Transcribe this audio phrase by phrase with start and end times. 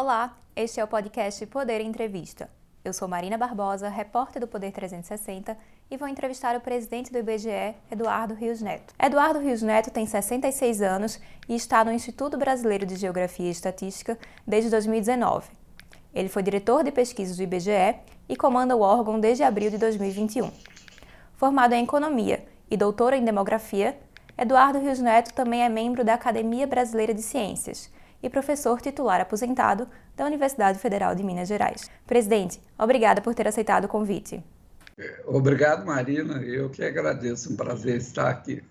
[0.00, 2.48] Olá, este é o podcast Poder Entrevista.
[2.84, 5.58] Eu sou Marina Barbosa, repórter do Poder 360
[5.90, 8.94] e vou entrevistar o presidente do IBGE, Eduardo Rios Neto.
[8.96, 14.16] Eduardo Rios Neto tem 66 anos e está no Instituto Brasileiro de Geografia e Estatística
[14.46, 15.50] desde 2019.
[16.14, 17.96] Ele foi diretor de pesquisas do IBGE
[18.28, 20.52] e comanda o órgão desde abril de 2021.
[21.34, 23.98] Formado em Economia e doutor em Demografia,
[24.38, 27.90] Eduardo Rios Neto também é membro da Academia Brasileira de Ciências
[28.22, 31.90] e professor titular aposentado da Universidade Federal de Minas Gerais.
[32.06, 34.42] Presidente, obrigada por ter aceitado o convite.
[35.26, 36.42] Obrigado, Marina.
[36.42, 37.52] Eu que agradeço.
[37.52, 38.62] Um prazer estar aqui.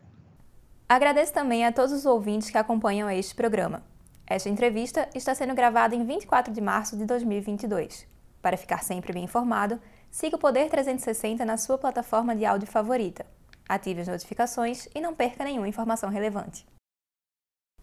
[0.90, 3.84] Agradeço também a todos os ouvintes que acompanham este programa.
[4.26, 8.06] Esta entrevista está sendo gravada em 24 de março de 2022.
[8.42, 9.80] Para ficar sempre bem informado,
[10.12, 13.26] siga o Poder 360 na sua plataforma de áudio favorita.
[13.68, 16.66] Ative as notificações e não perca nenhuma informação relevante.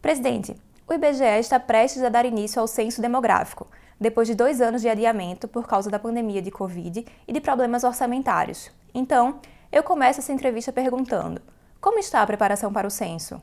[0.00, 0.54] Presidente,
[0.86, 3.68] o IBGE está prestes a dar início ao censo demográfico,
[3.98, 7.84] depois de dois anos de adiamento por causa da pandemia de Covid e de problemas
[7.84, 8.70] orçamentários.
[8.94, 9.40] Então,
[9.72, 11.40] eu começo essa entrevista perguntando:
[11.80, 13.40] como está a preparação para o censo?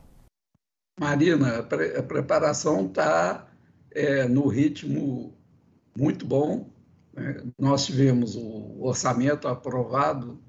[1.00, 3.48] Marina, a, pre a preparação está
[3.90, 5.34] é, no ritmo
[5.96, 6.70] muito bom.
[7.12, 7.42] Né?
[7.58, 10.40] Nós tivemos o orçamento aprovado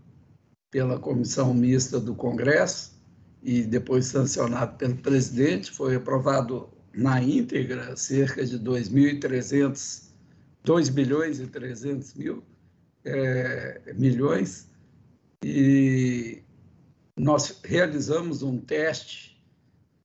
[0.70, 2.94] pela comissão mista do Congresso
[3.42, 10.12] e depois sancionado pelo presidente, foi aprovado na íntegra cerca de 2.300,
[10.64, 12.44] 2 bilhões e 300 mil
[13.04, 14.70] é, milhões,
[15.44, 16.42] e
[17.18, 19.42] nós realizamos um teste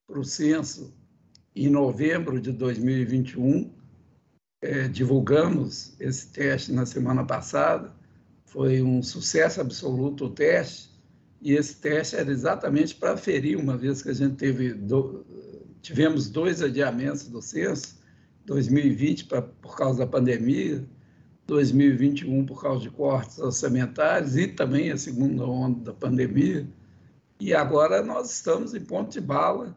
[0.06, 0.92] para o censo
[1.54, 3.70] em novembro de 2021,
[4.62, 7.92] é, divulgamos esse teste na semana passada,
[8.46, 10.90] foi um sucesso absoluto o teste,
[11.40, 14.72] e esse teste era exatamente para ferir, uma vez que a gente teve
[15.88, 17.98] tivemos dois adiamentos do censo,
[18.44, 20.84] 2020 pra, por causa da pandemia,
[21.46, 26.68] 2021 por causa de cortes orçamentários e também a segunda onda da pandemia.
[27.40, 29.74] E agora nós estamos em ponto de bala.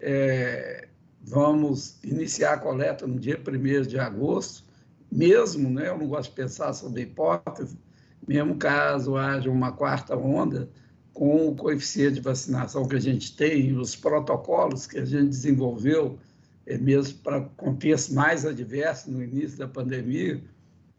[0.00, 0.88] É,
[1.20, 4.64] vamos iniciar a coleta no dia 1 de agosto,
[5.12, 7.78] mesmo, né, eu não gosto de pensar sobre hipótese,
[8.26, 10.68] mesmo caso haja uma quarta onda,
[11.12, 16.18] com o coeficiente de vacinação que a gente tem, os protocolos que a gente desenvolveu,
[16.66, 20.42] é mesmo para contextos mais adversos no início da pandemia,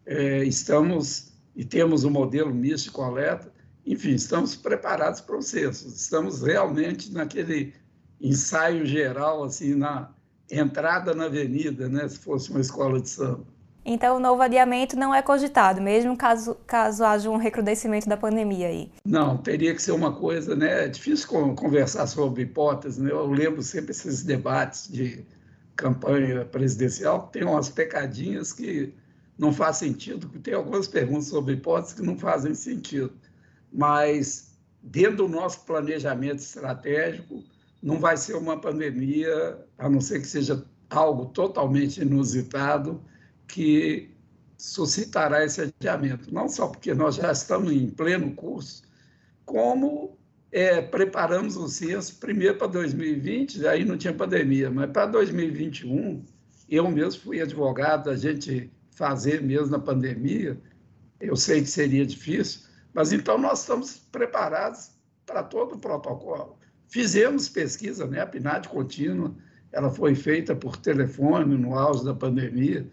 [0.06, 3.52] é, estamos e temos um modelo misto de coleta,
[3.86, 7.74] enfim, estamos preparados para o censo, estamos realmente naquele
[8.20, 10.14] ensaio geral, assim, na
[10.50, 13.46] entrada na avenida, né, se fosse uma escola de samba.
[13.86, 18.68] Então, o novo adiamento não é cogitado, mesmo caso, caso haja um recrudescimento da pandemia
[18.68, 18.92] aí?
[19.06, 20.86] Não, teria que ser uma coisa, né?
[20.86, 23.12] É difícil conversar sobre hipóteses, né?
[23.12, 25.26] Eu lembro sempre esses debates de
[25.76, 28.94] campanha presidencial, tem umas pecadinhas que
[29.38, 33.12] não faz sentido, tem algumas perguntas sobre hipóteses que não fazem sentido.
[33.72, 37.44] Mas, dentro do nosso planejamento estratégico,
[37.82, 43.02] não vai ser uma pandemia, a não ser que seja algo totalmente inusitado,
[43.48, 44.14] que
[44.58, 48.84] suscitará esse adiamento, não só porque nós já estamos em pleno curso,
[49.46, 50.18] como
[50.52, 56.24] é, preparamos o censo primeiro para 2020, aí não tinha pandemia, mas para 2021,
[56.70, 60.58] eu mesmo fui advogado, a gente fazer mesmo na pandemia,
[61.20, 62.62] eu sei que seria difícil,
[62.94, 64.92] mas então nós estamos preparados
[65.26, 66.58] para todo o protocolo.
[66.88, 68.22] Fizemos pesquisa, né?
[68.22, 69.34] a PNAD contínua,
[69.72, 72.88] ela foi feita por telefone no auge da pandemia,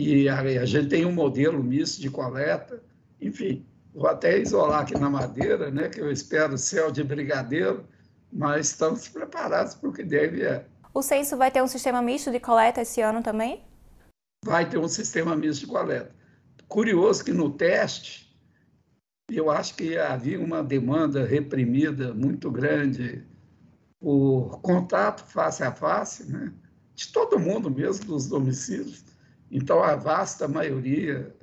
[0.00, 2.80] e a, a gente tem um modelo misto de coleta,
[3.20, 7.84] enfim, vou até isolar aqui na madeira, né, que eu espero céu de brigadeiro,
[8.32, 10.64] mas estamos preparados para o que deve é.
[10.94, 13.64] O censo vai ter um sistema misto de coleta esse ano também?
[14.44, 16.14] Vai ter um sistema misto de coleta.
[16.68, 18.32] Curioso que no teste,
[19.28, 23.26] eu acho que havia uma demanda reprimida muito grande
[23.98, 26.52] por contato face a face, né?
[26.94, 29.08] de todo mundo mesmo, dos domicílios.
[29.50, 31.34] Então, a vasta maioria,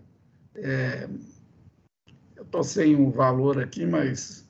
[0.55, 1.09] é,
[2.35, 4.47] eu estou sem o um valor aqui, mas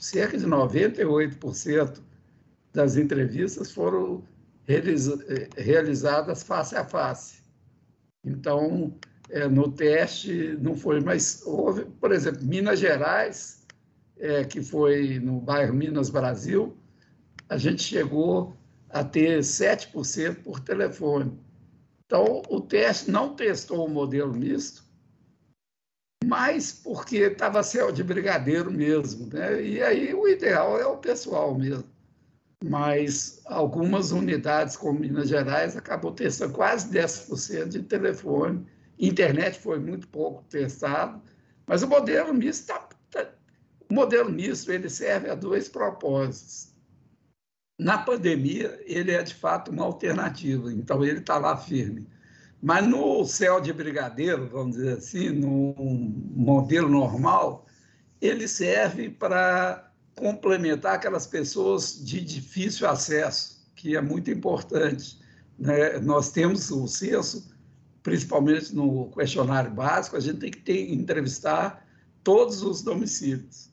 [0.00, 2.00] cerca de 98%
[2.72, 4.22] das entrevistas foram
[4.64, 5.18] realiza,
[5.56, 7.42] realizadas face a face.
[8.24, 8.94] Então,
[9.28, 13.66] é, no teste não foi, mas houve, por exemplo, Minas Gerais,
[14.18, 16.76] é, que foi no bairro Minas Brasil,
[17.48, 18.56] a gente chegou
[18.88, 21.32] a ter 7% por telefone.
[22.12, 24.84] Então, o teste não testou o modelo misto,
[26.22, 29.32] mas porque estava céu de brigadeiro mesmo.
[29.32, 29.62] Né?
[29.62, 31.88] E aí o ideal é o pessoal mesmo.
[32.62, 38.66] mas algumas unidades, como Minas Gerais, acabou testando quase 10% de telefone.
[38.98, 41.18] Internet foi muito pouco testado,
[41.66, 43.26] mas o modelo misto tá, tá,
[43.90, 46.71] o modelo misto ele serve a dois propósitos.
[47.78, 52.06] Na pandemia, ele é de fato uma alternativa, então ele está lá firme.
[52.62, 57.66] Mas no céu de brigadeiro, vamos dizer assim, no modelo normal,
[58.20, 65.18] ele serve para complementar aquelas pessoas de difícil acesso, que é muito importante.
[65.58, 65.98] Né?
[65.98, 67.52] Nós temos o censo,
[68.00, 71.84] principalmente no questionário básico, a gente tem que ter, entrevistar
[72.22, 73.71] todos os domicílios.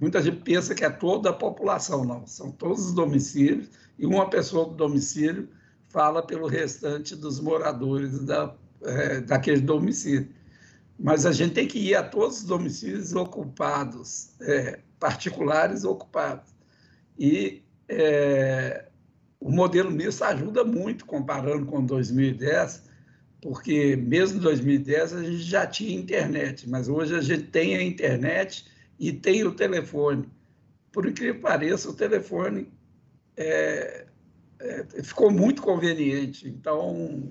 [0.00, 4.28] Muita gente pensa que é toda a população, não, são todos os domicílios, e uma
[4.28, 5.48] pessoa do domicílio
[5.88, 10.28] fala pelo restante dos moradores da, é, daquele domicílio.
[10.98, 16.54] Mas a gente tem que ir a todos os domicílios ocupados, é, particulares ocupados.
[17.18, 18.88] E é,
[19.40, 22.82] o modelo misto ajuda muito comparando com 2010,
[23.40, 27.82] porque mesmo em 2010 a gente já tinha internet, mas hoje a gente tem a
[27.82, 28.64] internet
[28.98, 30.28] e tem o telefone.
[30.92, 32.72] Por incrível que pareça, o telefone
[33.36, 34.06] é,
[34.60, 36.48] é, ficou muito conveniente.
[36.48, 37.22] Então,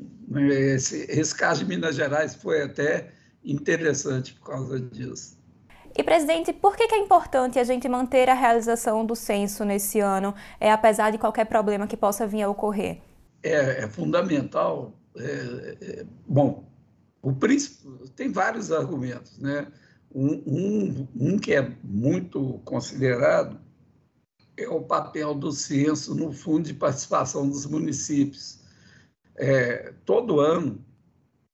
[0.51, 3.11] esse, esse caso de Minas Gerais foi até
[3.43, 5.37] interessante por causa disso.
[5.95, 10.33] E, presidente, por que, é importante a gente manter a realização do censo nesse ano,
[10.59, 12.99] é, apesar de qualquer problema que possa vir a ocorrer?
[13.43, 14.91] É, é fundamental.
[15.15, 16.63] É, é, bom,
[17.21, 19.67] o príncipe tem vários argumentos, né?
[20.13, 23.59] Um, um, um, que é muito considerado
[24.55, 28.59] é o papel do censo no fundo de participação dos municípios.
[29.35, 30.85] É, todo ano,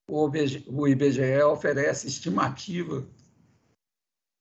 [0.10, 3.08] o IBGE, o IBGE oferece estimativa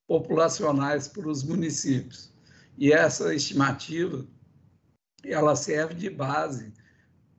[0.09, 2.33] populacionais para os municípios.
[2.77, 4.27] E essa estimativa
[5.25, 6.73] ela serve de base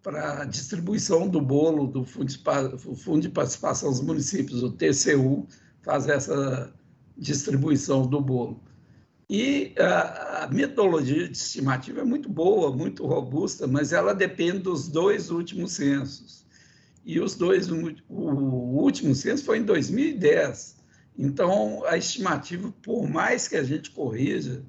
[0.01, 5.47] para a distribuição do bolo do Fundo de Participação dos Municípios, o TCU,
[5.81, 6.73] faz essa
[7.17, 8.61] distribuição do bolo.
[9.29, 15.29] E a, metodologia de estimativa é muito boa, muito robusta, mas ela depende dos dois
[15.29, 16.45] últimos censos.
[17.05, 17.75] E os dois, o
[18.09, 20.77] último censo foi em 2010.
[21.17, 24.63] Então, a estimativa, por mais que a gente corrija,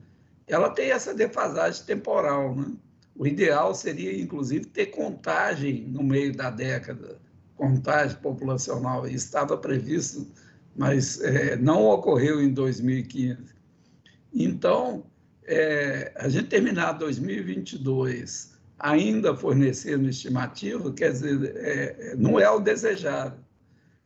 [0.46, 2.54] ela tem essa defasagem temporal.
[2.54, 2.72] Né?
[3.14, 7.18] O ideal seria, inclusive, ter contagem no meio da década,
[7.56, 9.06] contagem populacional.
[9.06, 10.26] Isso estava previsto,
[10.76, 13.38] mas é, não ocorreu em 2015.
[14.32, 15.04] Então,
[15.44, 23.38] é, a gente terminar 2022 ainda fornecendo estimativa, quer dizer, é, não é o desejado.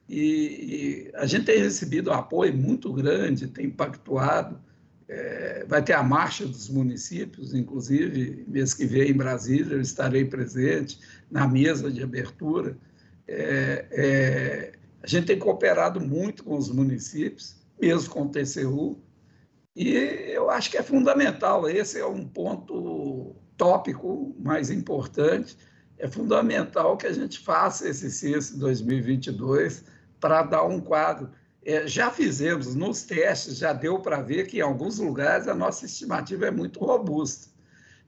[0.08, 4.58] E, e, a gente tem recebido um apoio muito grande, tem pactuado.
[5.06, 10.25] É, vai ter a marcha dos municípios, inclusive, mês que vem em Brasília, eu estarei
[10.25, 10.99] presente
[11.31, 12.76] na mesa de abertura.
[13.26, 14.72] É, é,
[15.04, 18.98] a gente tem cooperado muito com os municípios, mesmo com o TCU,
[19.76, 19.90] e
[20.32, 21.68] eu acho que é fundamental.
[21.68, 25.58] Esse é um ponto tópico mais importante.
[25.98, 29.84] É fundamental que a gente faça esse censo 2022
[30.18, 31.30] para dar um quadro.
[31.62, 35.84] É, já fizemos nos testes, já deu para ver que em alguns lugares a nossa
[35.84, 37.52] estimativa é muito robusta.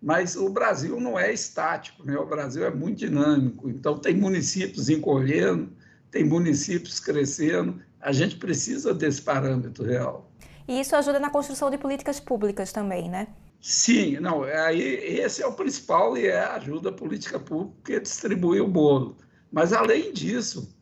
[0.01, 2.17] Mas o Brasil não é estático, né?
[2.17, 3.69] o Brasil é muito dinâmico.
[3.69, 5.76] Então, tem municípios encolhendo,
[6.11, 7.81] tem municípios crescendo.
[8.01, 10.31] A gente precisa desse parâmetro real.
[10.69, 13.29] E isso ajuda na construção de políticas públicas também, né?
[13.61, 18.61] Sim, não, aí esse é o principal e é a ajuda política pública que distribui
[18.61, 19.17] o bolo.
[19.51, 20.77] Mas, além disso,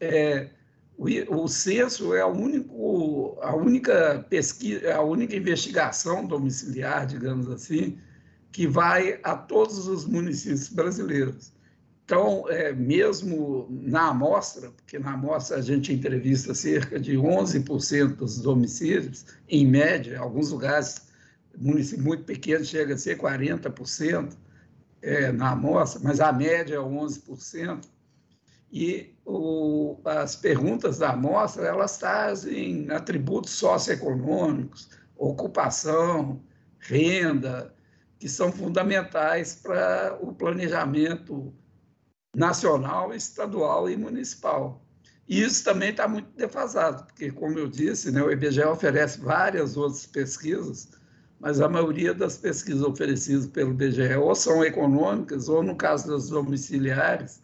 [0.00, 0.50] é,
[0.96, 1.06] o,
[1.42, 7.98] o censo é único, a única pesquisa, a única investigação domiciliar, digamos assim,
[8.52, 11.52] que vai a todos os municípios brasileiros.
[12.04, 18.42] Então, é, mesmo na amostra, porque na amostra a gente entrevista cerca de 11% dos
[18.42, 21.06] domicílios, em média, em alguns lugares,
[21.56, 24.36] município muito pequeno chega a ser 40%
[25.00, 27.88] é, na amostra, mas a média é 11%
[28.70, 36.42] e o, as perguntas da amostra elas trazem atributos socioeconômicos, ocupação,
[36.80, 37.72] renda,
[38.18, 41.54] que são fundamentais para o planejamento
[42.34, 44.82] nacional, estadual e municipal.
[45.26, 49.76] E isso também está muito defasado, porque, como eu disse, né, o IBGE oferece várias
[49.76, 50.90] outras pesquisas,
[51.40, 56.28] mas a maioria das pesquisas oferecidas pelo IBGE ou são econômicas, ou, no caso das
[56.28, 57.42] domiciliares,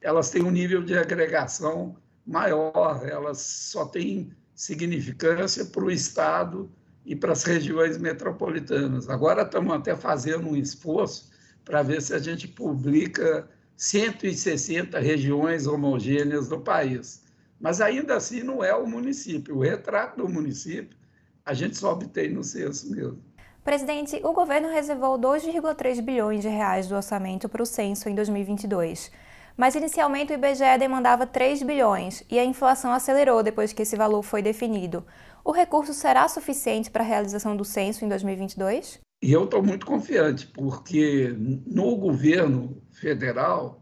[0.00, 1.96] elas têm um nível de agregação
[2.26, 6.70] maior, elas só têm significância para o Estado
[7.04, 9.08] e para as regiões metropolitanas.
[9.08, 11.30] Agora estamos até fazendo um esforço
[11.64, 17.22] para ver se a gente publica 160 regiões homogêneas do país.
[17.60, 19.56] Mas ainda assim não é o município.
[19.56, 20.96] O retrato do município
[21.44, 23.22] a gente só obtém no censo mesmo.
[23.64, 29.10] Presidente, o governo reservou 2,3 bilhões de reais do orçamento para o censo em 2022.
[29.56, 34.22] Mas inicialmente o IBGE demandava 3 bilhões e a inflação acelerou depois que esse valor
[34.22, 35.04] foi definido.
[35.44, 39.00] O recurso será suficiente para a realização do censo em 2022?
[39.22, 41.32] E eu estou muito confiante, porque
[41.64, 43.80] no governo federal,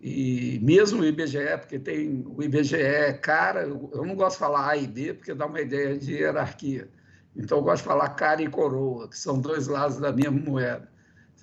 [0.00, 4.76] e mesmo o IBGE, porque tem o IBGE cara, eu não gosto de falar A
[4.76, 6.90] e B, porque dá uma ideia de hierarquia.
[7.36, 10.88] Então, eu gosto de falar cara e coroa, que são dois lados da mesma moeda.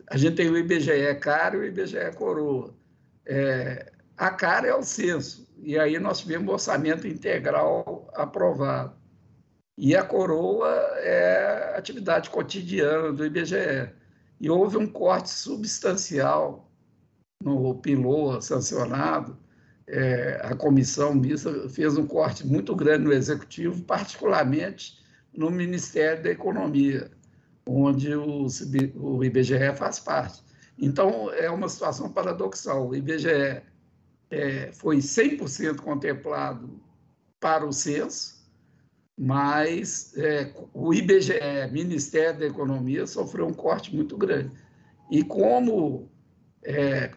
[0.08, 2.76] A gente tem o IBGE cara e o IBGE coroa.
[3.26, 9.01] É, a cara é o censo, e aí nós tivemos o orçamento integral aprovado.
[9.78, 13.90] E a coroa é atividade cotidiana do IBGE.
[14.40, 16.72] E houve um corte substancial
[17.44, 19.38] no PILOA sancionado.
[19.88, 25.00] É, a comissão mista fez um corte muito grande no executivo, particularmente
[25.34, 27.12] no Ministério da Economia,
[27.66, 28.48] onde o,
[28.96, 30.44] o IBGE faz parte.
[30.78, 32.88] Então, é uma situação paradoxal.
[32.88, 33.62] O IBGE
[34.30, 36.80] é, foi 100% contemplado
[37.40, 38.41] para o censo,
[39.24, 44.50] mas é, o IBGE, Ministério da Economia, sofreu um corte muito grande.
[45.12, 46.10] E como
[46.64, 47.12] é,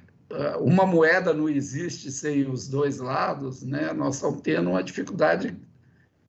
[0.60, 5.56] uma moeda não existe sem os dois lados, né, nós estamos tendo uma dificuldade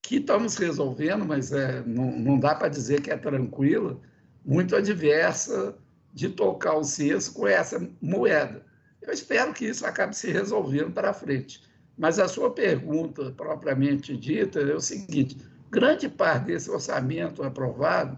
[0.02, 4.00] que estamos resolvendo, mas é, não, não dá para dizer que é tranquila,
[4.46, 5.78] muito adversa
[6.14, 8.66] de tocar o censo com essa moeda.
[9.02, 11.62] Eu espero que isso acabe se resolvendo para frente.
[11.98, 15.38] Mas a sua pergunta propriamente dita é o seguinte:
[15.76, 18.18] grande parte desse orçamento aprovado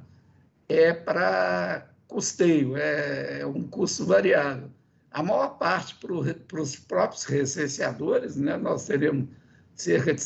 [0.70, 4.70] é para custeio, é, é um custo variável.
[5.10, 6.14] A maior parte para
[6.62, 9.28] os próprios recenseadores, né, nós teremos
[9.74, 10.22] cerca de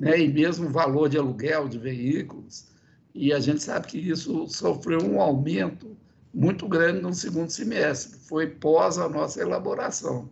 [0.00, 0.18] né?
[0.18, 2.66] e mesmo valor de aluguel de veículos.
[3.14, 5.96] E a gente sabe que isso sofreu um aumento
[6.34, 10.30] muito grande no segundo semestre, foi pós a nossa elaboração.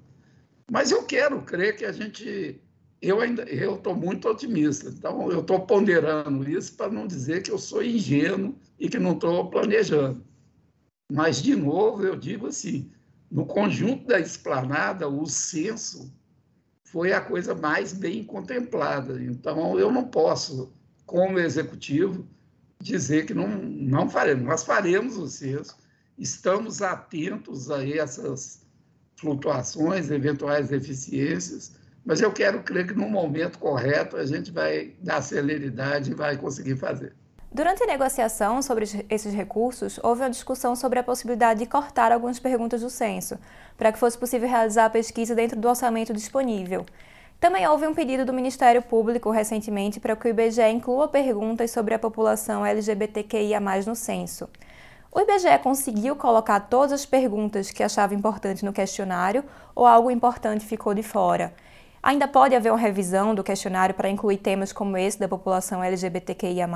[0.70, 2.60] Mas eu quero crer que a gente
[3.00, 4.88] eu ainda eu estou muito otimista.
[4.90, 9.12] Então, eu estou ponderando isso para não dizer que eu sou ingênuo e que não
[9.12, 10.22] estou planejando.
[11.10, 12.90] Mas, de novo, eu digo assim:
[13.30, 16.12] no conjunto da esplanada, o censo
[16.84, 19.22] foi a coisa mais bem contemplada.
[19.22, 20.72] Então, eu não posso,
[21.06, 22.28] como executivo,
[22.80, 24.44] dizer que não, não faremos.
[24.44, 25.76] Nós faremos o censo,
[26.18, 28.66] estamos atentos a essas
[29.16, 35.22] flutuações, eventuais deficiências mas eu quero crer que no momento correto a gente vai dar
[35.22, 37.14] celeridade e vai conseguir fazer.
[37.52, 42.38] Durante a negociação sobre esses recursos, houve uma discussão sobre a possibilidade de cortar algumas
[42.38, 43.36] perguntas do censo,
[43.76, 46.86] para que fosse possível realizar a pesquisa dentro do orçamento disponível.
[47.40, 51.92] Também houve um pedido do Ministério Público recentemente para que o IBGE inclua perguntas sobre
[51.92, 54.48] a população LGBTQIA no censo.
[55.10, 59.42] O IBGE conseguiu colocar todas as perguntas que achava importante no questionário
[59.74, 61.52] ou algo importante ficou de fora?
[62.02, 66.66] Ainda pode haver uma revisão do questionário para incluir temas como esse da população LGBTQIA?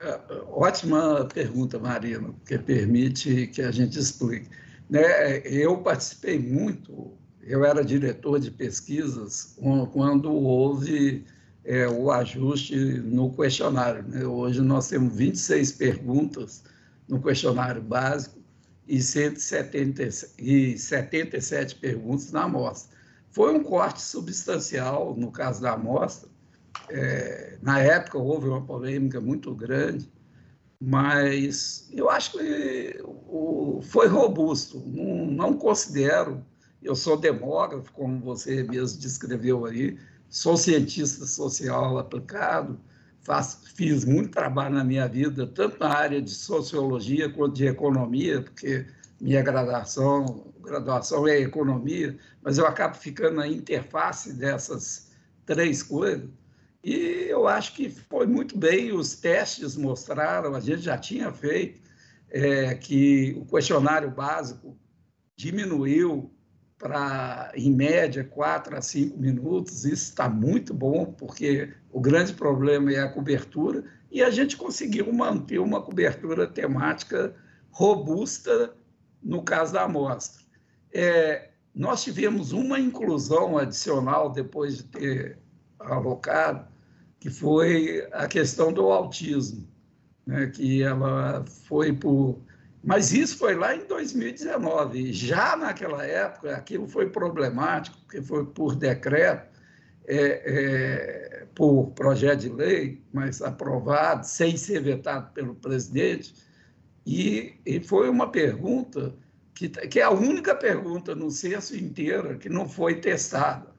[0.00, 4.48] É, ótima pergunta, Marina, porque permite que a gente explique.
[4.88, 7.12] Né, eu participei muito,
[7.42, 9.58] eu era diretor de pesquisas
[9.92, 11.26] quando houve
[11.64, 14.04] é, o ajuste no questionário.
[14.06, 14.24] Né?
[14.24, 16.62] Hoje nós temos 26 perguntas
[17.08, 18.38] no questionário básico
[18.86, 22.93] e 177 perguntas na amostra.
[23.34, 26.30] Foi um corte substancial no caso da amostra.
[26.88, 30.08] É, na época houve uma polêmica muito grande,
[30.80, 34.80] mas eu acho que o, foi robusto.
[34.86, 36.46] Não, não considero,
[36.80, 39.98] eu sou demógrafo, como você mesmo descreveu aí,
[40.28, 42.78] sou cientista social aplicado,
[43.22, 48.42] faço, fiz muito trabalho na minha vida, tanto na área de sociologia quanto de economia,
[48.42, 48.86] porque
[49.20, 55.10] minha graduação, graduação é economia, mas eu acabo ficando na interface dessas
[55.46, 56.28] três coisas.
[56.82, 61.80] E eu acho que foi muito bem, os testes mostraram, a gente já tinha feito
[62.30, 64.76] é, que o questionário básico
[65.36, 66.30] diminuiu
[66.76, 69.84] para, em média, quatro a cinco minutos.
[69.84, 75.10] Isso está muito bom, porque o grande problema é a cobertura, e a gente conseguiu
[75.12, 77.34] manter uma cobertura temática
[77.70, 78.76] robusta
[79.22, 80.43] no caso da amostra.
[80.94, 85.38] É, nós tivemos uma inclusão adicional depois de ter
[85.80, 86.68] alocado,
[87.18, 89.66] que foi a questão do autismo,
[90.24, 92.38] né, que ela foi por.
[92.82, 95.12] Mas isso foi lá em 2019.
[95.12, 99.58] Já naquela época, aquilo foi problemático, porque foi por decreto,
[100.06, 106.34] é, é, por projeto de lei, mas aprovado, sem ser vetado pelo presidente.
[107.06, 109.14] E, e foi uma pergunta
[109.54, 113.72] que, que é a única pergunta no censo inteiro que não foi testada.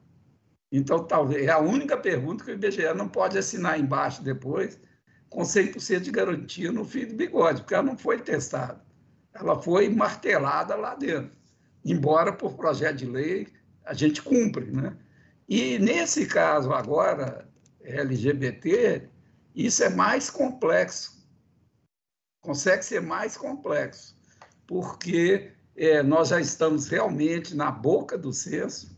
[0.72, 4.80] Então, talvez é a única pergunta que o IBGE não pode assinar embaixo depois,
[5.28, 8.84] com 100% de garantia no fio de bigode, porque ela não foi testada.
[9.34, 11.36] Ela foi martelada lá dentro.
[11.84, 13.48] Embora por projeto de lei
[13.84, 14.96] a gente cumpre, né?
[15.48, 17.48] E nesse caso agora,
[17.80, 19.08] LGBT,
[19.54, 21.24] isso é mais complexo.
[22.40, 24.16] Consegue ser mais complexo,
[24.66, 28.96] porque é, nós já estamos realmente na boca do censo,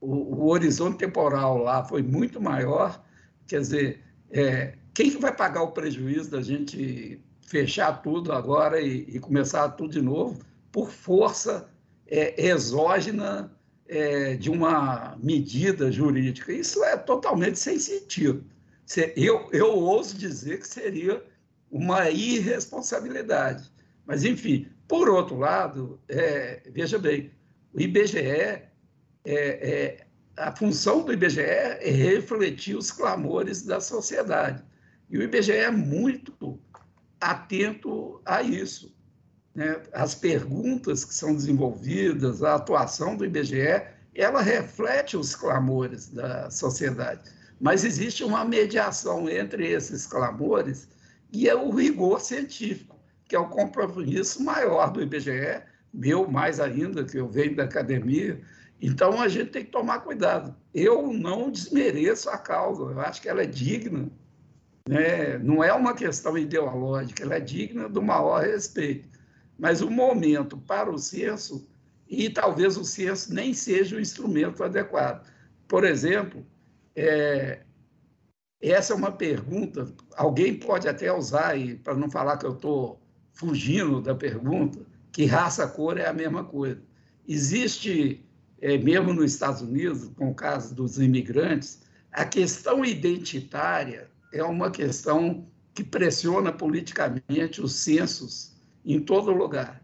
[0.00, 3.02] o, o, horizonte temporal lá foi muito maior,
[3.46, 9.06] quer dizer, é, quem que vai pagar o prejuízo da gente fechar tudo agora e,
[9.08, 10.38] e começar tudo de novo
[10.70, 11.68] por força
[12.06, 13.50] é, exógena
[13.88, 16.52] é, de uma medida jurídica?
[16.52, 18.44] Isso é totalmente sem sentido.
[19.16, 21.22] Eu, eu ouso dizer que seria
[21.70, 23.70] uma irresponsabilidade.
[24.06, 27.30] Mas, enfim, por outro lado, é, veja bem,
[27.74, 28.70] o IBGE, é,
[29.26, 34.64] é, a função do IBGE é refletir os clamores da sociedade.
[35.10, 36.58] E o IBGE é muito
[37.20, 38.96] atento a isso.
[39.54, 39.82] Né?
[39.92, 43.82] As perguntas que são desenvolvidas, a atuação do IBGE,
[44.14, 47.30] ela reflete os clamores da sociedade.
[47.60, 50.88] Mas existe uma mediação entre esses clamores
[51.30, 52.97] e é o rigor científico
[53.28, 55.62] que é o compromisso maior do IBGE,
[55.92, 58.40] meu mais ainda, que eu venho da academia.
[58.80, 60.56] Então, a gente tem que tomar cuidado.
[60.72, 64.08] Eu não desmereço a causa, eu acho que ela é digna.
[64.88, 65.36] Né?
[65.38, 69.06] Não é uma questão ideológica, ela é digna do maior respeito.
[69.58, 71.68] Mas o momento para o censo,
[72.08, 75.28] e talvez o censo nem seja o instrumento adequado.
[75.66, 76.46] Por exemplo,
[76.96, 77.60] é,
[78.60, 83.02] essa é uma pergunta, alguém pode até usar, para não falar que eu estou
[83.38, 84.80] fugindo da pergunta,
[85.12, 86.82] que raça, cor é a mesma coisa.
[87.26, 88.26] Existe,
[88.60, 91.80] é, mesmo nos Estados Unidos, com o caso dos imigrantes,
[92.12, 99.80] a questão identitária é uma questão que pressiona politicamente os censos em todo lugar.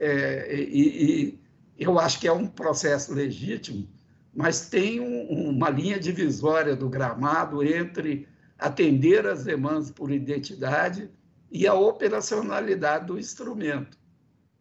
[0.00, 1.40] É, e, e,
[1.78, 3.86] eu acho que é um processo legítimo,
[4.34, 8.26] mas tem um, uma linha divisória do gramado entre
[8.58, 11.10] atender as demandas por identidade
[11.50, 13.98] e a operacionalidade do instrumento.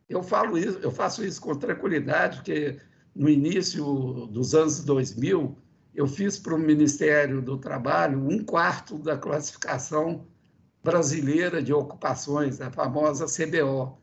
[0.08, 2.80] Eu falo isso, eu faço isso com tranquilidade, porque
[3.14, 3.84] no início
[4.28, 5.58] dos anos 2000
[5.94, 10.28] eu fiz para o Ministério do Trabalho um quarto da classificação
[10.84, 13.98] brasileira de ocupações, a famosa CBO.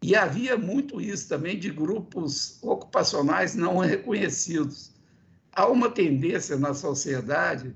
[0.00, 4.94] E havia muito isso também de grupos ocupacionais não reconhecidos.
[5.50, 7.74] Há uma tendência na sociedade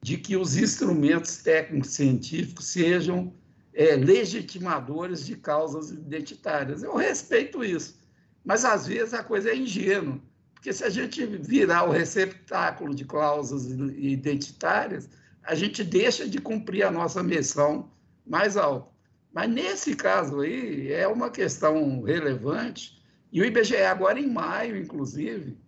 [0.00, 3.32] de que os instrumentos técnicos científicos sejam
[3.74, 6.82] é, legitimadores de causas identitárias.
[6.82, 7.98] Eu respeito isso,
[8.44, 10.20] mas às vezes a coisa é ingênua,
[10.54, 15.08] porque se a gente virar o receptáculo de causas identitárias,
[15.42, 17.90] a gente deixa de cumprir a nossa missão
[18.24, 18.88] mais alta.
[19.32, 25.58] Mas nesse caso aí é uma questão relevante, e o IBGE agora em maio, inclusive,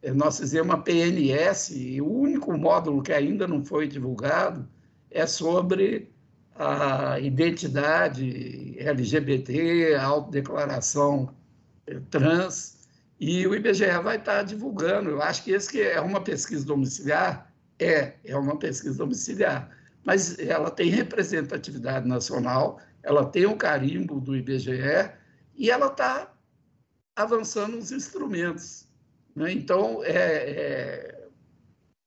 [0.00, 4.66] é, nós fizemos uma PNS, e o único módulo que ainda não foi divulgado
[5.10, 6.10] é sobre
[6.54, 11.34] a identidade LGBT, a autodeclaração
[11.86, 12.82] eh, trans,
[13.18, 15.10] e o IBGE vai estar divulgando.
[15.10, 19.70] Eu acho que esse que é uma pesquisa domiciliar, é, é uma pesquisa domiciliar,
[20.04, 25.12] mas ela tem representatividade nacional, ela tem o carimbo do IBGE
[25.54, 26.32] e ela está
[27.14, 28.88] avançando os instrumentos.
[29.34, 29.52] Né?
[29.52, 31.28] Então, é, é,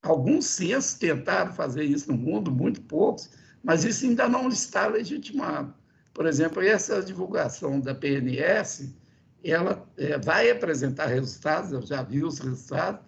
[0.02, 3.30] alguns censos tentaram fazer isso no mundo, muito poucos,
[3.66, 5.74] mas isso ainda não está legitimado.
[6.14, 8.96] Por exemplo, essa divulgação da PNS,
[9.44, 13.02] ela é, vai apresentar resultados, eu já vi os resultados,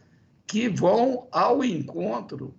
[0.48, 2.56] que vão ao encontro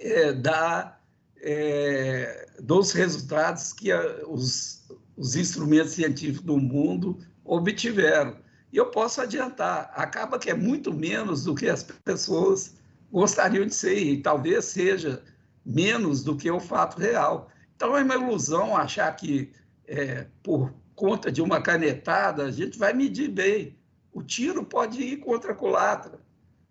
[0.00, 0.98] é, da,
[1.40, 8.36] é, dos resultados que a, os, os instrumentos científicos do mundo obtiveram.
[8.72, 12.74] E eu posso adiantar, acaba que é muito menos do que as pessoas
[13.12, 15.22] gostariam de ser, e talvez seja
[15.66, 17.50] menos do que o fato real.
[17.74, 19.52] Então é uma ilusão achar que,
[19.86, 23.76] é, por conta de uma canetada, a gente vai medir bem.
[24.12, 26.20] O tiro pode ir contra a culatra,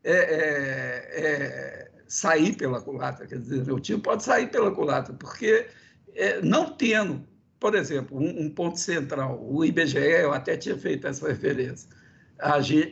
[0.04, 5.68] é, é, é sair pela culatra, quer dizer, o tiro pode sair pela culatra, porque
[6.16, 7.28] é, não tendo,
[7.60, 11.90] por exemplo, um, um, ponto central, o IBGE, eu até tinha feito essa referência,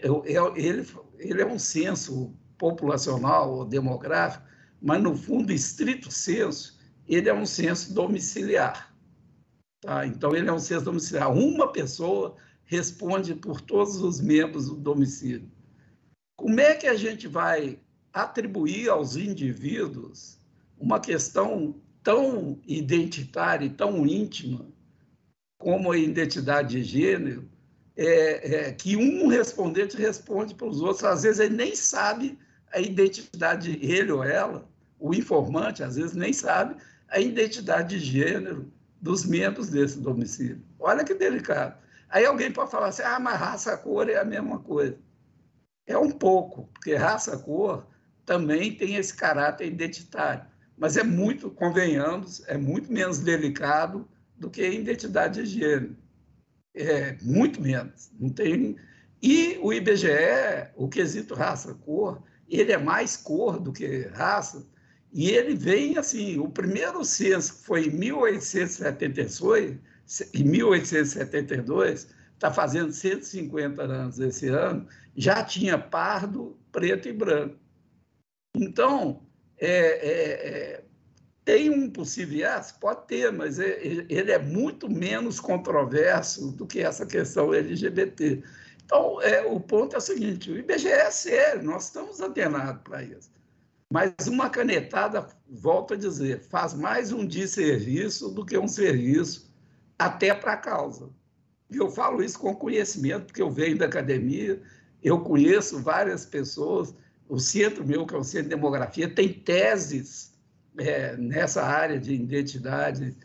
[0.01, 0.23] eu,
[0.55, 0.87] ele,
[1.17, 4.45] ele é um censo populacional ou demográfico,
[4.83, 8.93] mas no fundo, estrito senso, ele é um censo domiciliar.
[9.81, 10.05] Tá?
[10.05, 11.31] Então, ele é um censo domiciliar.
[11.31, 15.49] Uma pessoa responde por todos os membros do domicílio.
[16.37, 17.79] Como é que a gente vai
[18.11, 20.37] atribuir aos indivíduos
[20.77, 24.67] uma questão tão identitária e tão íntima
[25.57, 27.49] como a identidade de gênero,
[27.95, 32.37] é, é, que um respondente responde para os outros, às vezes ele nem sabe
[32.73, 34.67] a identidade, ele ou ela,
[35.03, 36.77] o informante, às vezes nem sabe
[37.09, 40.63] a identidade de gênero dos membros desse domicílio.
[40.79, 41.77] Olha que delicado.
[42.07, 44.97] Aí alguém pode falar assim, ah, mas raça, cor é a mesma coisa.
[45.85, 47.85] É um pouco, porque raça, cor
[48.25, 50.45] também tem esse caráter identitário.
[50.77, 55.97] Mas é muito, convenhamos, é muito menos delicado do que a identidade de gênero.
[56.73, 58.09] É muito menos.
[58.17, 58.77] Não tem...
[59.21, 64.65] E o IBGE, o quesito raça-cor, ele é mais cor do que raça,
[65.13, 69.77] e ele vem assim, o primeiro censo foi em 1872,
[70.33, 77.55] em 1872, está fazendo 150 anos esse ano, já tinha pardo, preto e branco.
[78.55, 79.21] Então,
[79.57, 80.83] é, é, é,
[81.45, 82.71] tem um possível IAS?
[82.71, 88.41] Pode ter, mas é, ele é muito menos controverso do que essa questão LGBT.
[88.83, 93.03] Então, é, o ponto é o seguinte: o IBGE é sério, nós estamos antenados para
[93.03, 93.31] isso.
[93.93, 99.53] Mas uma canetada, volto a dizer, faz mais um desserviço do que um serviço,
[99.99, 101.11] até para a causa.
[101.69, 104.59] E eu falo isso com conhecimento, porque eu venho da academia,
[105.03, 106.95] eu conheço várias pessoas.
[107.29, 110.33] O centro meu, que é o Centro de Demografia, tem teses
[110.75, 113.15] é, nessa área de identidade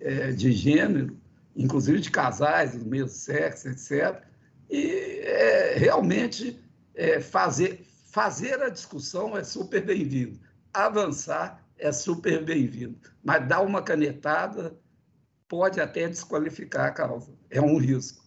[0.00, 1.16] é, de gênero,
[1.54, 4.24] inclusive de casais do mesmo sexo, etc.
[4.68, 6.60] E é, realmente
[6.96, 7.85] é, fazer,
[8.16, 10.40] fazer a discussão é super bem-vindo,
[10.72, 14.74] avançar é super bem-vindo, mas dar uma canetada
[15.46, 18.24] pode até desqualificar a causa, é um risco.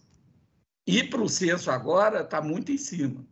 [0.86, 3.26] E para o censo agora está muito em cima.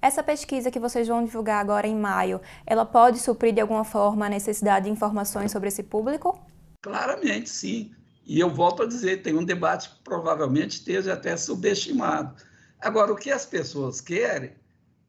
[0.00, 4.26] Essa pesquisa que vocês vão divulgar agora em maio, ela pode suprir de alguma forma
[4.26, 6.40] a necessidade de informações sobre esse público?
[6.82, 7.92] Claramente, sim.
[8.24, 12.40] E eu volto a dizer, tem um debate que provavelmente esteja até subestimado.
[12.80, 14.59] Agora, o que as pessoas querem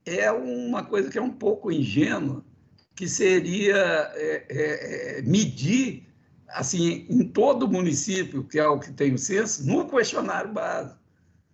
[0.06, 2.44] é uma coisa que é um pouco ingênua,
[2.96, 3.76] que seria
[4.16, 6.08] é, é, é, medir
[6.48, 11.00] assim em todo o município, que é o que tem o censo, no questionário básico.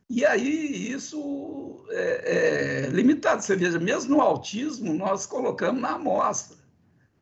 [0.09, 3.41] E aí isso é, é, limitado.
[3.41, 6.57] Você veja, mesmo no autismo, nós colocamos na amostra.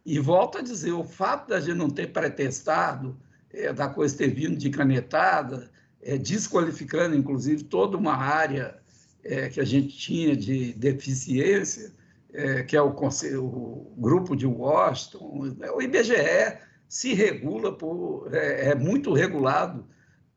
[0.05, 3.17] E volto a dizer, o fato da gente não ter pré-testado,
[3.51, 8.79] é, da coisa ter vindo de canetada, é, desqualificando, inclusive, toda uma área
[9.25, 11.91] é, que a gente tinha de deficiência,
[12.31, 18.75] é, que é o, o, grupo de Washington, o IBGE se regula por, é, é
[18.75, 19.85] muito regulado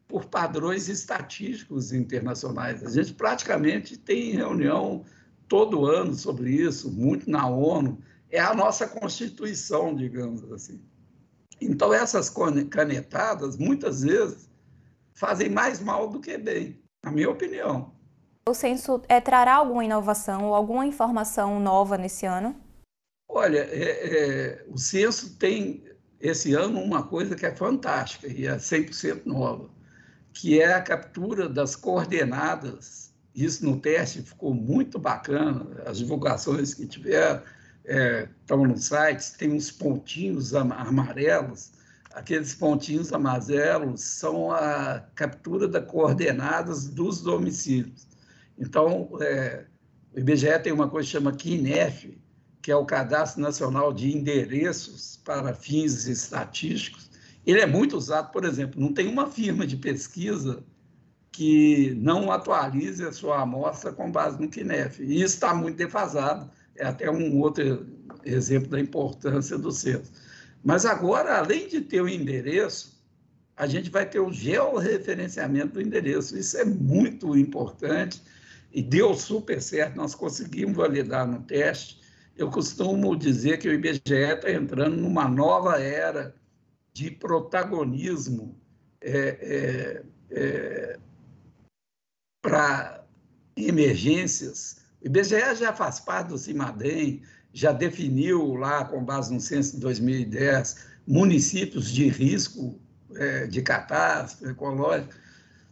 [0.09, 2.83] por padrões estatísticos internacionais.
[2.83, 5.05] A gente praticamente tem reunião
[5.47, 7.99] todo ano sobre isso, muito na ONU.
[8.31, 10.81] É a nossa Constituição, digamos assim.
[11.61, 12.33] Então, essas
[12.71, 14.49] canetadas, muitas vezes,
[15.13, 17.98] fazem mais mal do que bem, na minha opinião.
[18.49, 22.57] O censo é, trará alguma inovação ou alguma informação nova nesse ano?
[23.29, 25.85] Olha, é, é, o censo tem,
[26.19, 29.69] esse ano, uma coisa que é fantástica e é 100% nova,
[30.33, 33.13] que é a captura das coordenadas.
[33.35, 37.43] Isso no teste ficou muito bacana, as divulgações que tiveram
[37.85, 41.73] é, estão no site, tem uns pontinhos amarelos,
[42.15, 48.08] aqueles pontinhos amarelos são a captura das coordenadas dos domicílios.
[48.59, 49.65] Então, é,
[50.15, 52.19] o IBGE tem uma coisa que chama KINEF,
[52.61, 57.09] que é o Cadastro Nacional de Endereços para Fins Estatísticos.
[57.47, 60.63] Ele é muito usado, por exemplo, não tem uma firma de pesquisa
[61.31, 65.03] que não atualize a sua amostra com base no KINEF.
[65.03, 67.87] E isso está muito defasado, é até um outro
[68.25, 70.13] exemplo da importância do censo.
[70.65, 73.01] Mas agora, além de ter o endereço,
[73.57, 76.37] a gente vai ter o georreferenciamento do endereço.
[76.37, 78.21] Isso é muito importante
[78.73, 82.01] e deu super certo, nós conseguimos validar no teste.
[82.37, 86.35] Eu costumo dizer que o IBGE está entrando numa nova era
[86.93, 88.57] de protagonismo
[89.01, 90.99] é, é, é,
[92.43, 93.05] para
[93.57, 94.79] emergências.
[95.03, 99.81] O IBGE já faz parte do CIMADEM, já definiu lá, com base no censo de
[99.81, 102.79] 2010, municípios de risco
[103.17, 105.17] é, de catástrofe ecológica.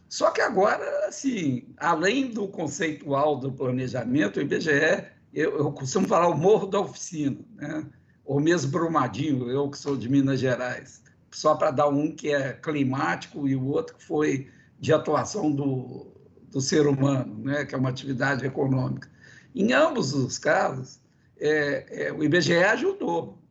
[0.09, 6.27] Só que agora, assim, além do conceitual do planejamento, o IBGE, eu, eu costumo falar
[6.27, 7.85] o morro da oficina, né?
[8.23, 12.53] ou mesmo Brumadinho, eu que sou de Minas Gerais, só para dar um que é
[12.53, 16.07] climático e o outro que foi de atuação do,
[16.51, 17.65] do ser humano, né?
[17.65, 19.09] que é uma atividade econômica.
[19.53, 20.99] Em ambos os casos,
[21.39, 23.41] é, é, o IBGE ajudou,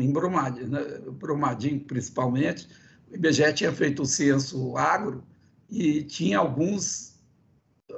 [0.00, 0.80] em Brumadinho, né?
[1.12, 2.68] Brumadinho principalmente,
[3.10, 5.24] o IBGE tinha feito o censo agro
[5.68, 7.20] e tinha alguns,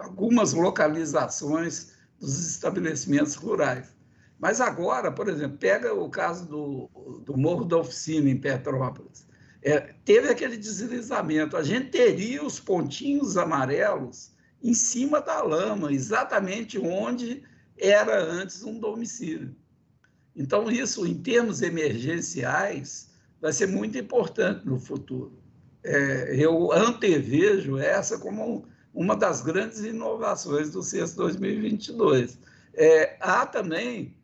[0.00, 3.94] algumas localizações dos estabelecimentos rurais.
[4.38, 6.90] Mas agora, por exemplo, pega o caso do,
[7.24, 9.26] do Morro da Oficina, em Petrópolis.
[9.62, 11.56] É, teve aquele deslizamento.
[11.56, 17.42] A gente teria os pontinhos amarelos em cima da lama, exatamente onde
[17.78, 19.54] era antes um domicílio.
[20.34, 25.39] Então, isso, em termos emergenciais, vai ser muito importante no futuro.
[25.82, 32.38] É, eu antevejo essa como uma das grandes inovações do CES 2022.
[32.74, 34.14] É, há também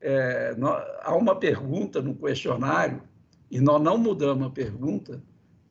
[0.00, 0.56] é,
[1.02, 3.02] há uma pergunta no questionário,
[3.50, 5.22] e nós não mudamos a pergunta,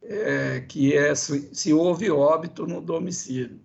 [0.01, 3.59] é, que é se, se houve óbito no domicílio.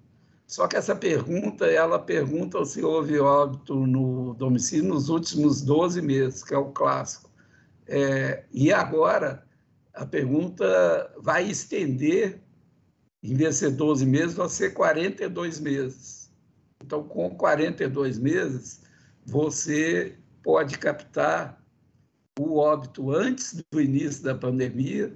[0.47, 6.43] Só que essa pergunta, ela pergunta se houve óbito no domicílio nos últimos 12 meses,
[6.43, 7.31] que é o clássico.
[7.87, 9.45] É, e agora,
[9.95, 12.41] a pergunta vai estender,
[13.23, 16.31] em vez de ser 12 meses, vai ser 42 meses.
[16.83, 18.83] Então, com 42 meses,
[19.27, 21.63] você pode captar
[22.39, 25.15] o óbito antes do início da pandemia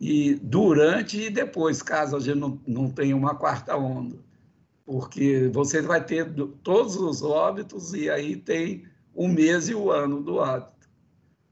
[0.00, 4.18] e durante e depois, caso a gente não, não tenha uma quarta onda.
[4.84, 10.22] Porque você vai ter todos os óbitos e aí tem o mês e o ano
[10.22, 10.75] do óbito.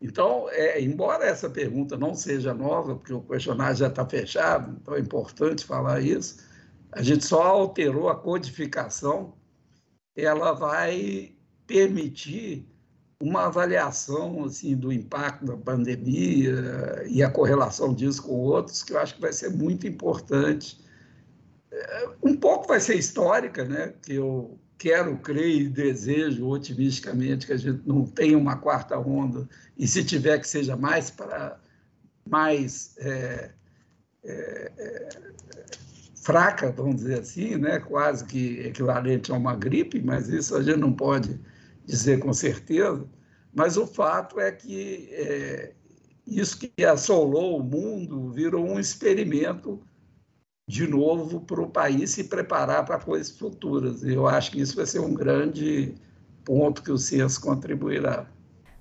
[0.05, 4.95] Então, é, embora essa pergunta não seja nova, porque o questionário já está fechado, então
[4.95, 6.45] é importante falar isso,
[6.93, 9.33] a gente só alterou a codificação,
[10.15, 11.35] ela vai
[11.67, 12.69] permitir
[13.19, 18.99] uma avaliação assim do impacto da pandemia e a correlação disso com outros, que eu
[18.99, 20.85] acho que vai ser muito importante.
[21.73, 23.95] É, um pouco vai ser histórica, né?
[24.03, 29.49] Que eu quero crer e desejo otimisticamente que a gente não tenha uma quarta onda
[29.79, 31.59] e se tiver que seja mais para
[32.27, 33.51] mais é,
[34.25, 35.09] é, é,
[36.15, 37.79] fraca, vamos dizer assim, né?
[37.81, 41.39] Quase que equivalente a uma gripe, mas isso a gente não pode
[41.85, 43.07] dizer com certeza,
[43.55, 45.73] mas o fato é que é,
[46.27, 49.83] isso que assolou o mundo virou um experimento
[50.67, 54.03] de novo para o país se preparar para coisas futuras.
[54.03, 55.95] E eu acho que isso vai ser um grande
[56.45, 58.27] ponto que o censo contribuirá.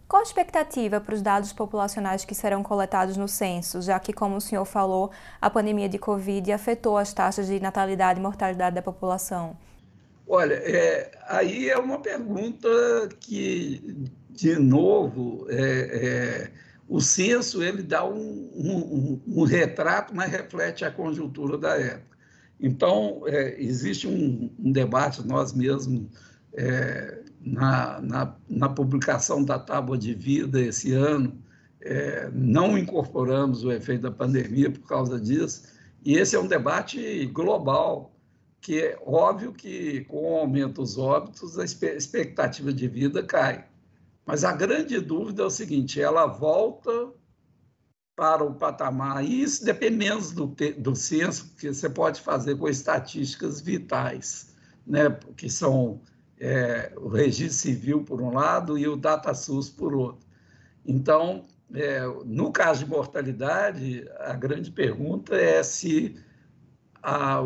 [0.07, 4.35] Qual a expectativa para os dados populacionais que serão coletados no censo, já que, como
[4.35, 8.81] o senhor falou, a pandemia de Covid afetou as taxas de natalidade e mortalidade da
[8.81, 9.57] população?
[10.27, 12.69] Olha, é, aí é uma pergunta
[13.19, 16.51] que, de novo, é, é,
[16.93, 22.15] o censo ele dá um, um, um, retrato, mas reflete a conjuntura da época.
[22.59, 26.05] Então, é, existe um, um, debate, nós mesmos,
[26.53, 31.35] é, na, na, na, publicação da tábua de vida esse ano,
[31.81, 35.63] é, não incorporamos o efeito da pandemia por causa disso,
[36.05, 38.15] e esse é um debate global
[38.61, 43.65] que é óbvio que com o aumento dos óbitos a expectativa de vida cai.
[44.25, 47.11] Mas a grande dúvida é o seguinte: ela volta
[48.15, 52.69] para o patamar, e isso depende menos do, do censo, porque você pode fazer com
[52.69, 54.55] estatísticas vitais,
[54.85, 55.99] né, que são
[56.39, 60.27] é, o registro civil por um lado e o DataSUS por outro.
[60.85, 66.15] Então, é, no caso de mortalidade, a grande pergunta é se
[67.01, 67.39] a,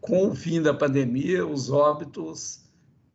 [0.00, 2.64] com o fim da pandemia, os óbitos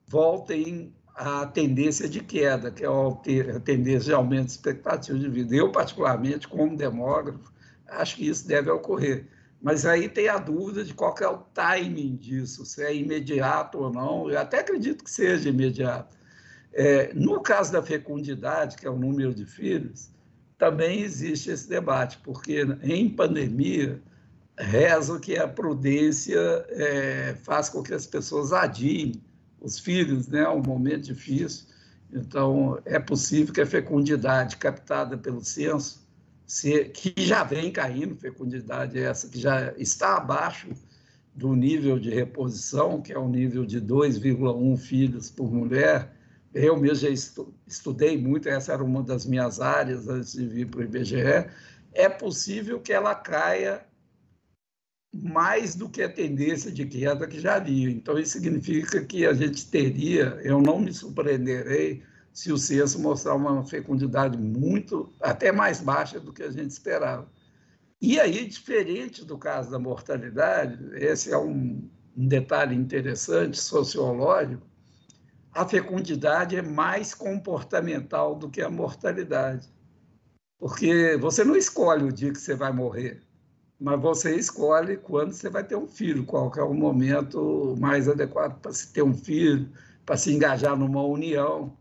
[0.06, 5.56] voltem à tendência de queda, que é a tendência de aumento de expectativa de vida.
[5.56, 7.52] Eu, particularmente, como demógrafo,
[7.88, 9.28] acho que isso deve ocorrer.
[9.62, 13.92] Mas aí tem a dúvida de qual é o timing disso, se é imediato ou
[13.92, 14.30] não.
[14.30, 16.18] Eu até acredito que seja imediato.
[16.74, 20.10] É, no caso da fecundidade, que é o número de filhos,
[20.58, 24.02] também existe esse debate, porque em pandemia,
[24.58, 29.22] rezo que a prudência é, faz com que as pessoas adiem
[29.62, 31.68] os filhos, né, um momento difícil.
[32.12, 36.02] Então, é possível que a fecundidade captada pelo censo,
[36.94, 40.68] que já vem caindo, fecundidade essa que já está abaixo
[41.34, 46.14] do nível de reposição, que é o nível de 2,1 filhos por mulher,
[46.54, 50.82] eu mesmo já estudei muito, essa era uma das minhas áreas antes de vir para
[50.82, 51.50] o IBGE.
[51.94, 53.86] É possível que ela caia
[55.14, 57.90] mais do que a tendência de queda que já havia.
[57.90, 63.36] Então, isso significa que a gente teria, eu não me surpreenderei se o censo mostrar
[63.36, 67.30] uma fecundidade muito, até mais baixa do que a gente esperava.
[68.02, 74.66] E aí, diferente do caso da mortalidade, esse é um, um detalhe interessante, sociológico,
[75.54, 79.68] a fecundidade é mais comportamental do que a mortalidade.
[80.58, 83.22] Porque você não escolhe o dia que você vai morrer,
[83.82, 88.60] mas você escolhe quando você vai ter um filho, qual é o momento mais adequado
[88.62, 89.72] para se ter um filho,
[90.06, 91.76] para se engajar numa união.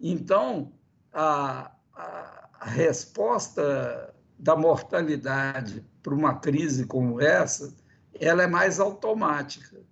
[0.00, 0.72] Então,
[1.12, 7.74] a, a, a resposta da mortalidade para uma crise como essa,
[8.18, 9.82] ela é mais automática.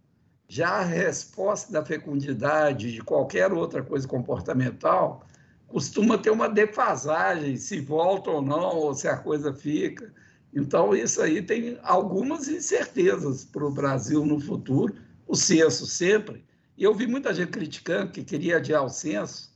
[0.48, 5.26] Já a resposta da fecundidade, de qualquer outra coisa comportamental,
[5.68, 10.12] costuma ter uma defasagem, se volta ou não, ou se a coisa fica.
[10.52, 14.94] Então, isso aí tem algumas incertezas para o Brasil no futuro,
[15.26, 16.44] o censo sempre.
[16.76, 19.50] E eu vi muita gente criticando que queria adiar o censo,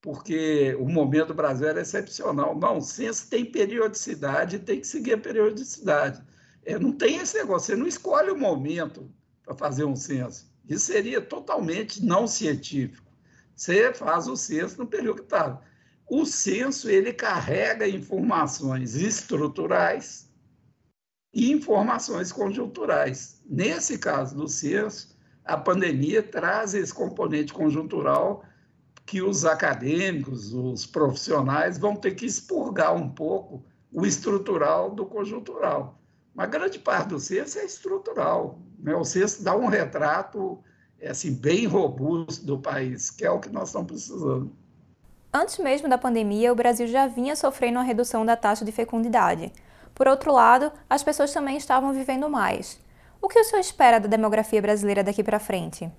[0.00, 2.58] porque o momento do Brasil era excepcional.
[2.58, 6.22] Não, o censo tem periodicidade tem que seguir a periodicidade.
[6.64, 9.10] É, não tem esse negócio, você não escolhe o momento
[9.44, 10.50] para fazer um censo.
[10.68, 13.10] Isso seria totalmente não científico.
[13.54, 15.60] Você faz o censo no período que está.
[16.14, 20.30] O censo ele carrega informações estruturais
[21.32, 23.40] e informações conjunturais.
[23.48, 28.44] Nesse caso do censo, a pandemia traz esse componente conjuntural
[29.06, 35.98] que os acadêmicos, os profissionais vão ter que expurgar um pouco o estrutural do conjuntural.
[36.34, 38.60] Uma grande parte do censo é estrutural.
[38.78, 38.94] Né?
[38.94, 40.62] O censo dá um retrato
[41.02, 44.61] assim, bem robusto do país, que é o que nós estamos precisando.
[45.34, 49.50] Antes mesmo da pandemia, o Brasil já vinha sofrendo uma redução da taxa de fecundidade.
[49.94, 52.78] Por outro lado, as pessoas também estavam vivendo mais.
[53.20, 55.90] O que o senhor espera da demografia brasileira daqui para frente?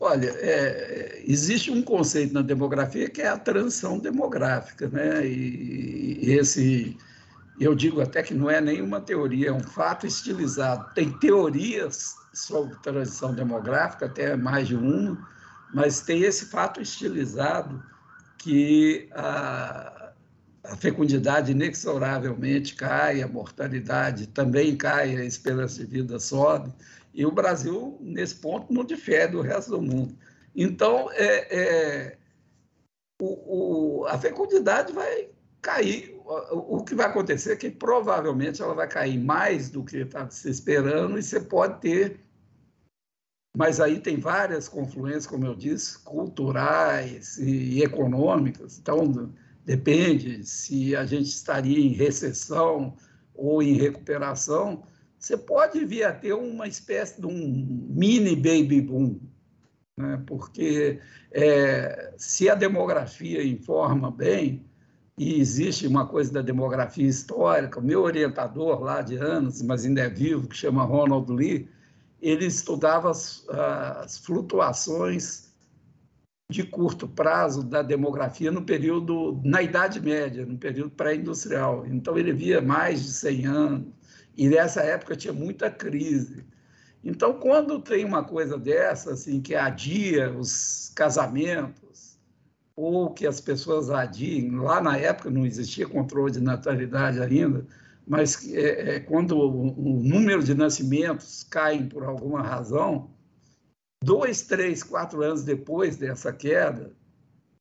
[0.00, 5.24] Olha, é, existe um conceito na demografia que é a transição demográfica, né?
[5.24, 6.96] E esse
[7.60, 10.92] eu digo até que não é nenhuma teoria, é um fato estilizado.
[10.94, 15.18] Tem teorias sobre transição demográfica, até mais de uma,
[15.72, 17.80] mas tem esse fato estilizado
[18.38, 20.12] que a,
[20.64, 26.72] a fecundidade inexoravelmente cai, a mortalidade também cai, a esperança de vida sobe,
[27.12, 30.16] e o Brasil, nesse ponto, não difere do resto do mundo.
[30.54, 32.18] Então, é, é
[33.20, 35.28] o, o, a fecundidade vai
[35.60, 36.18] cair
[36.50, 40.50] o que vai acontecer é que provavelmente ela vai cair mais do que está se
[40.50, 42.20] esperando e você pode ter.
[43.58, 48.78] Mas aí tem várias confluências, como eu disse, culturais e econômicas.
[48.78, 49.32] Então,
[49.64, 52.94] depende se a gente estaria em recessão
[53.34, 54.84] ou em recuperação.
[55.18, 59.18] Você pode vir a ter uma espécie de um mini baby boom,
[59.96, 60.22] né?
[60.24, 61.00] porque
[61.32, 64.64] é, se a demografia informa bem,
[65.18, 67.80] e existe uma coisa da demografia histórica.
[67.80, 71.68] Meu orientador lá de anos, mas ainda é vivo, que chama Ronald Lee,
[72.20, 75.48] ele estudava as, as flutuações
[76.50, 81.86] de curto prazo da demografia no período, na Idade Média, no período pré-industrial.
[81.86, 83.92] Então, ele via mais de 100 anos,
[84.36, 86.44] e nessa época tinha muita crise.
[87.04, 91.88] Então, quando tem uma coisa dessa, assim, que adia os casamentos,
[92.78, 94.54] ou que as pessoas adiem.
[94.54, 97.66] Lá na época não existia controle de natalidade ainda,
[98.08, 103.10] mas é, é, quando o, o, número de nascimentos caem por alguma razão,
[104.02, 106.92] dois, três, quatro anos depois dessa queda,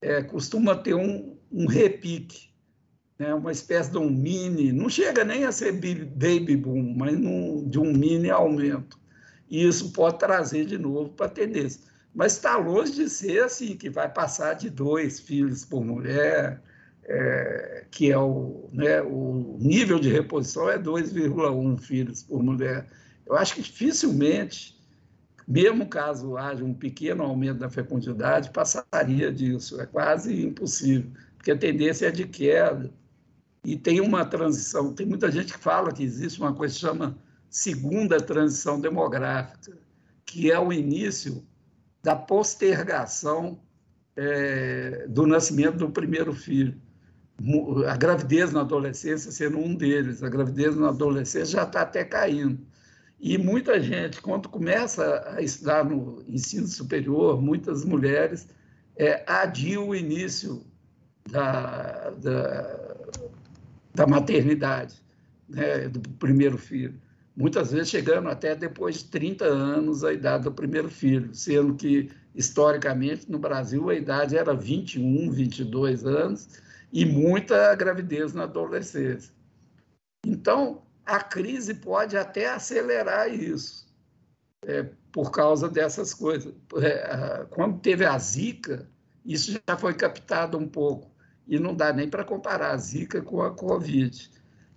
[0.02, 2.50] é, costuma ter um, um repique,
[3.20, 3.34] né?
[3.34, 7.78] uma espécie de um mini, não chega nem a ser baby boom, mas num, de
[7.78, 8.98] um mini aumento.
[9.50, 11.88] E isso pode trazer de novo para a tendência
[12.18, 16.60] mas está longe de ser assim, que vai passar de dois filhos por mulher,
[17.08, 22.88] é, que é o, né, o nível de reposição é 2,1 filhos por mulher.
[23.26, 24.78] Eu acho que dificilmente,
[25.48, 29.80] mesmo caso haja um pequeno aumento da fecundidade, passaria disso.
[29.80, 32.92] É quase impossível, porque a tendência é de queda.
[33.66, 34.94] e tem uma transição.
[34.94, 37.18] Tem muita gente que fala que existe uma coisa que chama
[37.50, 39.78] segunda transição demográfica,
[40.26, 41.46] que é o início
[42.04, 43.60] da postergação
[44.16, 46.80] é, do nascimento do primeiro filho.
[47.88, 52.60] A gravidez na adolescência sendo um deles, a gravidez na adolescência já está até caindo.
[53.20, 58.48] E muita gente, quando começa a estudar no ensino superior, muitas mulheres
[58.96, 60.64] é, adiam o início
[61.30, 62.96] da, da,
[63.94, 64.96] da maternidade,
[65.48, 66.96] né, do primeiro filho.
[67.36, 72.10] Muitas vezes chegando até depois de 30 anos a idade do primeiro filho, sendo que,
[72.34, 76.50] historicamente, no Brasil a idade era 21, 22 anos
[76.98, 79.32] e muita gravidez na adolescência.
[80.26, 83.88] Então, a crise pode até acelerar isso,
[84.66, 86.52] é, por causa dessas coisas.
[86.82, 88.90] É, quando teve a Zika,
[89.24, 91.12] isso já foi captado um pouco,
[91.48, 94.32] e não dá nem para comparar a Zika com a Covid.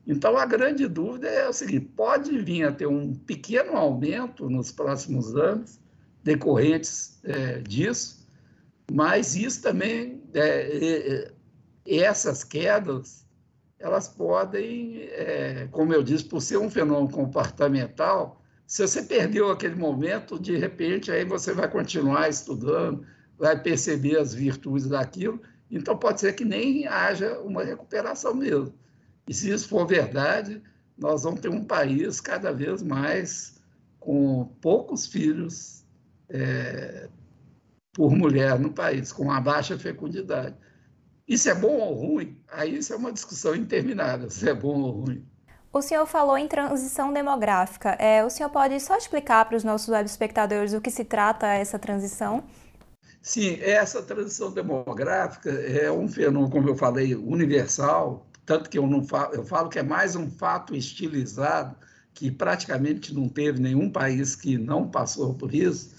[0.06, 4.70] Então, a grande dúvida é o seguinte: pode vir a ter um pequeno aumento nos
[4.70, 5.80] próximos anos,
[6.22, 8.28] decorrentes é, disso,
[8.92, 11.32] mas isso também, é,
[11.86, 13.20] essas quedas
[13.80, 19.74] elas podem, é, como eu disse, por ser um fenômeno comportamental, se você perdeu aquele
[19.74, 23.04] momento, de repente aí você vai continuar estudando,
[23.38, 28.74] vai perceber as virtudes daquilo, então pode ser que nem haja uma recuperação mesmo.
[29.26, 30.62] E se isso for verdade,
[30.96, 33.58] nós vamos ter um país cada vez mais
[33.98, 35.84] com poucos filhos
[36.28, 37.08] é,
[37.92, 40.54] por mulher no país, com uma baixa fecundidade.
[41.30, 42.36] Isso é bom ou ruim?
[42.50, 45.24] Aí isso é uma discussão interminável, se é bom ou ruim.
[45.72, 47.90] O senhor falou em transição demográfica.
[47.90, 51.46] É, o senhor pode só explicar para os nossos web espectadores o que se trata
[51.46, 52.42] essa transição?
[53.22, 59.04] Sim, essa transição demográfica é um fenômeno, como eu falei, universal, tanto que eu não
[59.04, 61.76] falo, eu falo que é mais um fato estilizado,
[62.12, 65.94] que praticamente não teve nenhum país que não passou por isso,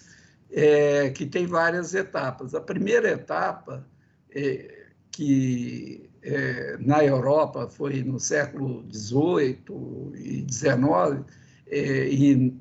[0.51, 2.53] é, que tem várias etapas.
[2.53, 3.87] A primeira etapa
[4.35, 4.80] é,
[5.11, 11.25] que é, na Europa foi no século XVIII e XIX,
[11.67, 12.53] é, e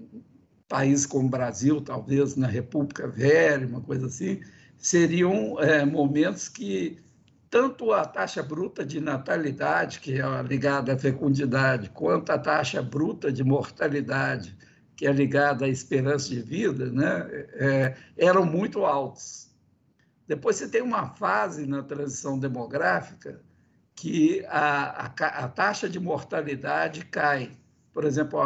[0.68, 4.40] países como o Brasil, talvez na República Velha, uma coisa assim,
[4.76, 6.98] seriam é, momentos que
[7.50, 13.32] tanto a taxa bruta de natalidade, que é ligada à fecundidade, quanto a taxa bruta
[13.32, 14.56] de mortalidade,
[14.94, 19.49] que é ligada à esperança de vida, né, é, eram muito altos.
[20.30, 23.40] Depois você tem uma fase na transição demográfica
[23.96, 27.50] que a, a, a taxa de mortalidade cai.
[27.92, 28.38] Por exemplo,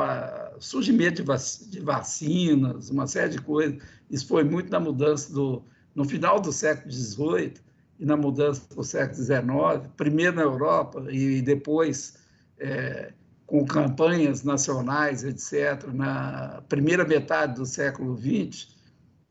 [0.57, 3.83] o surgimento de, vac, de, vacinas, uma série de coisas.
[4.11, 5.63] Isso foi muito na mudança do,
[5.95, 7.57] no final do século XVIII
[7.99, 12.17] e na mudança do século XIX, primeiro na Europa e depois
[12.59, 13.13] é,
[13.45, 18.75] com campanhas nacionais, etc., na primeira metade do século XX,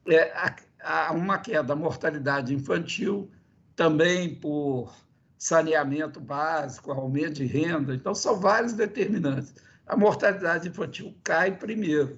[0.08, 3.29] é, a, há uma queda da mortalidade infantil,
[3.75, 4.93] também por
[5.38, 7.95] saneamento básico, aumento de renda.
[7.95, 9.53] Então, são vários determinantes.
[9.86, 12.17] A mortalidade infantil cai primeiro.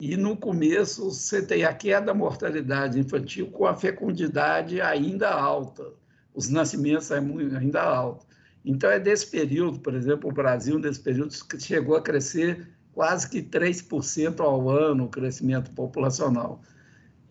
[0.00, 5.92] E no começo você tem a queda da mortalidade infantil com a fecundidade ainda alta,
[6.34, 8.26] os nascimentos ainda altos.
[8.64, 13.42] Então, é desse período, por exemplo, o Brasil, nesse período, chegou a crescer quase que
[13.42, 16.60] 3% ao ano o crescimento populacional.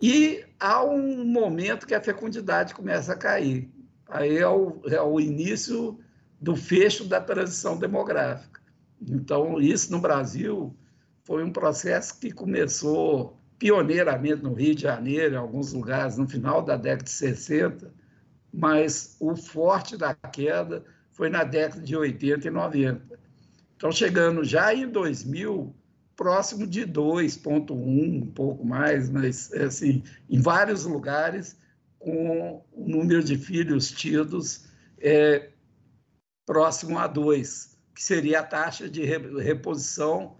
[0.01, 3.69] E há um momento que a fecundidade começa a cair.
[4.07, 5.99] Aí é o, é o início
[6.39, 8.61] do fecho da transição demográfica.
[9.01, 10.75] Então, isso no Brasil
[11.23, 16.61] foi um processo que começou pioneiramente no Rio de Janeiro, em alguns lugares, no final
[16.61, 17.91] da década de 60,
[18.53, 23.19] mas o forte da queda foi na década de 80 e 90.
[23.75, 25.75] Então, chegando já em 2000,
[26.17, 31.55] próximo de 2,1, um pouco mais, mas assim, em vários lugares,
[31.99, 34.65] com o número de filhos tidos
[34.99, 35.51] é,
[36.45, 40.35] próximo a 2, que seria a taxa de reposição,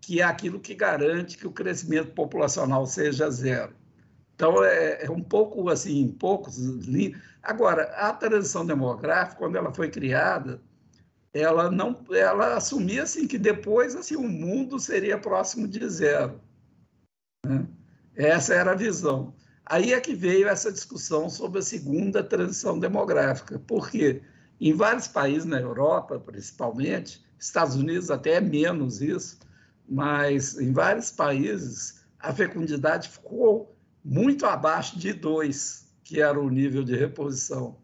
[0.00, 3.74] que é aquilo que garante que o crescimento populacional seja zero.
[4.36, 6.56] Então, é, é um pouco assim, poucos.
[7.42, 10.60] Agora, a transição demográfica, quando ela foi criada,
[11.36, 16.40] ela não ela assumia assim que depois assim o mundo seria próximo de zero
[17.44, 17.66] né?
[18.14, 19.34] essa era a visão.
[19.64, 23.58] Aí é que veio essa discussão sobre a segunda transição demográfica.
[23.58, 24.22] Porque
[24.60, 29.38] em vários países na Europa principalmente Estados Unidos até é menos isso
[29.88, 36.82] mas em vários países a fecundidade ficou muito abaixo de dois que era o nível
[36.82, 37.76] de reposição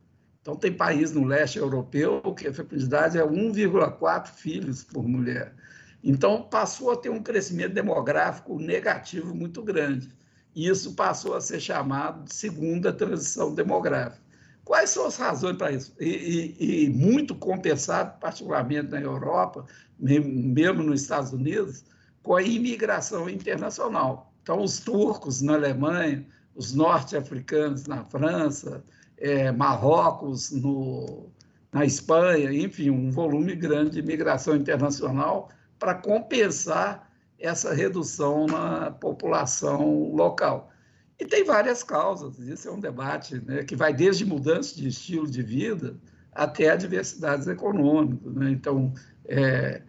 [0.42, 5.54] Então, tem país no leste europeu que a fecundidade é 1,4 filhos por mulher.
[6.02, 10.10] Então, passou a ter um crescimento demográfico negativo muito grande.
[10.52, 14.20] E isso passou a ser chamado de segunda transição demográfica.
[14.64, 15.94] Quais são as razões para isso?
[15.98, 19.64] E, e, e, muito compensado, particularmente na Europa,
[19.98, 21.84] mesmo nos Estados Unidos,
[22.22, 24.32] com a imigração internacional.
[24.42, 28.84] Então, os turcos na Alemanha, os norte-africanos na França,
[29.22, 31.30] é, Marrocos no,
[31.72, 35.48] na Espanha, enfim, um volume grande de imigração internacional
[35.78, 37.08] para compensar
[37.38, 40.70] essa redução na população local.
[41.18, 45.30] E tem várias causas, isso é um debate né, que vai desde mudança de estilo
[45.30, 45.96] de vida
[46.32, 48.34] até adversidades econômicas.
[48.34, 48.50] Né?
[48.50, 48.92] Então,
[49.26, 49.82] é,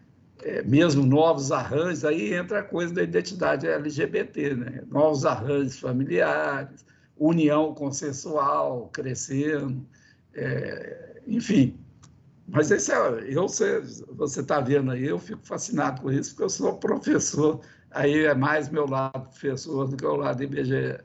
[0.44, 4.84] é, mesmo novos arranjos, aí entra a coisa da identidade LGBT, né?
[4.92, 6.86] novos arranjos familiares,
[7.28, 9.86] união consensual crescendo,
[10.34, 11.78] é, enfim,
[12.48, 12.98] mas esse é,
[13.30, 17.62] eu, você está vendo aí, eu fico fascinado com isso, porque eu sou professor,
[17.92, 21.00] aí é mais meu lado professor do que o lado IBGE.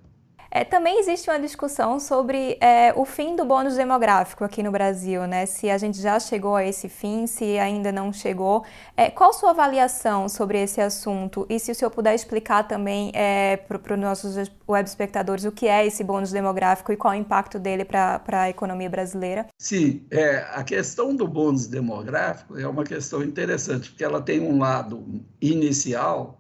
[0.51, 5.27] É, também existe uma discussão sobre é, o fim do bônus demográfico aqui no Brasil,
[5.27, 5.45] né?
[5.45, 8.65] Se a gente já chegou a esse fim, se ainda não chegou.
[8.97, 11.47] É, qual sua avaliação sobre esse assunto?
[11.51, 15.69] E se o senhor puder explicar também é, para os nossos web espectadores o que
[15.69, 19.47] é esse bônus demográfico e qual é o impacto dele para a economia brasileira?
[19.59, 24.59] Sim, é, a questão do bônus demográfico é uma questão interessante, porque ela tem um
[24.59, 25.05] lado
[25.41, 26.39] inicial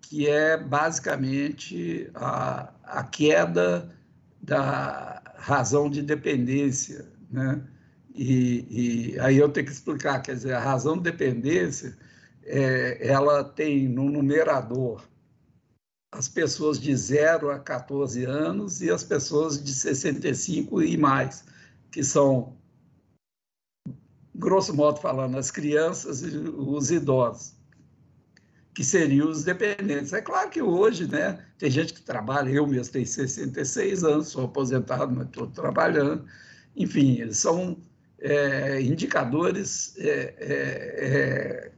[0.00, 3.88] que é basicamente a, a queda
[4.42, 7.06] da razão de dependência.
[7.30, 7.62] Né?
[8.14, 11.96] E, e, aí eu tenho que explicar, quer dizer, a razão de dependência,
[12.44, 15.02] é, ela tem no numerador
[16.12, 21.44] as pessoas de 0 a 14 anos e as pessoas de 65 e mais,
[21.90, 22.56] que são,
[24.34, 27.59] grosso modo falando, as crianças e os idosos
[28.80, 30.10] que seriam os dependentes.
[30.14, 34.46] É claro que hoje, né, tem gente que trabalha, eu mesmo tenho 66 anos, sou
[34.46, 36.24] aposentado, mas estou trabalhando.
[36.74, 37.76] Enfim, são
[38.18, 41.72] é, indicadores é, é, é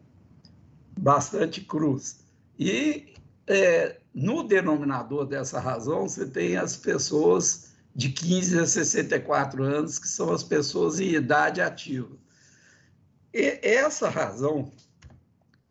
[0.96, 2.20] bastante cruz.
[2.56, 3.14] E
[3.48, 10.06] é, no denominador dessa razão, você tem as pessoas de 15 a 64 anos, que
[10.06, 12.16] são as pessoas em idade ativa.
[13.34, 14.70] E essa razão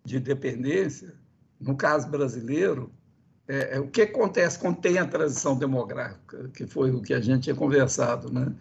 [0.03, 1.20] de dependência,
[1.61, 2.91] no caso brasileiro,
[3.47, 7.19] é, é, o que acontece quando tem a transição demográfica, que foi o que a
[7.19, 8.31] gente tinha conversado.
[8.31, 8.53] Né?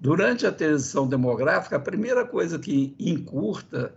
[0.00, 3.94] Durante a transição demográfica, a primeira coisa que encurta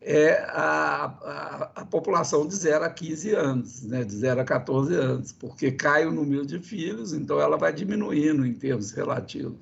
[0.00, 4.04] é a, a, a, população de 0 a 15 anos, né?
[4.04, 8.44] de 0 a 14 anos, porque cai o número de filhos, então ela vai diminuindo
[8.44, 9.56] em termos relativos.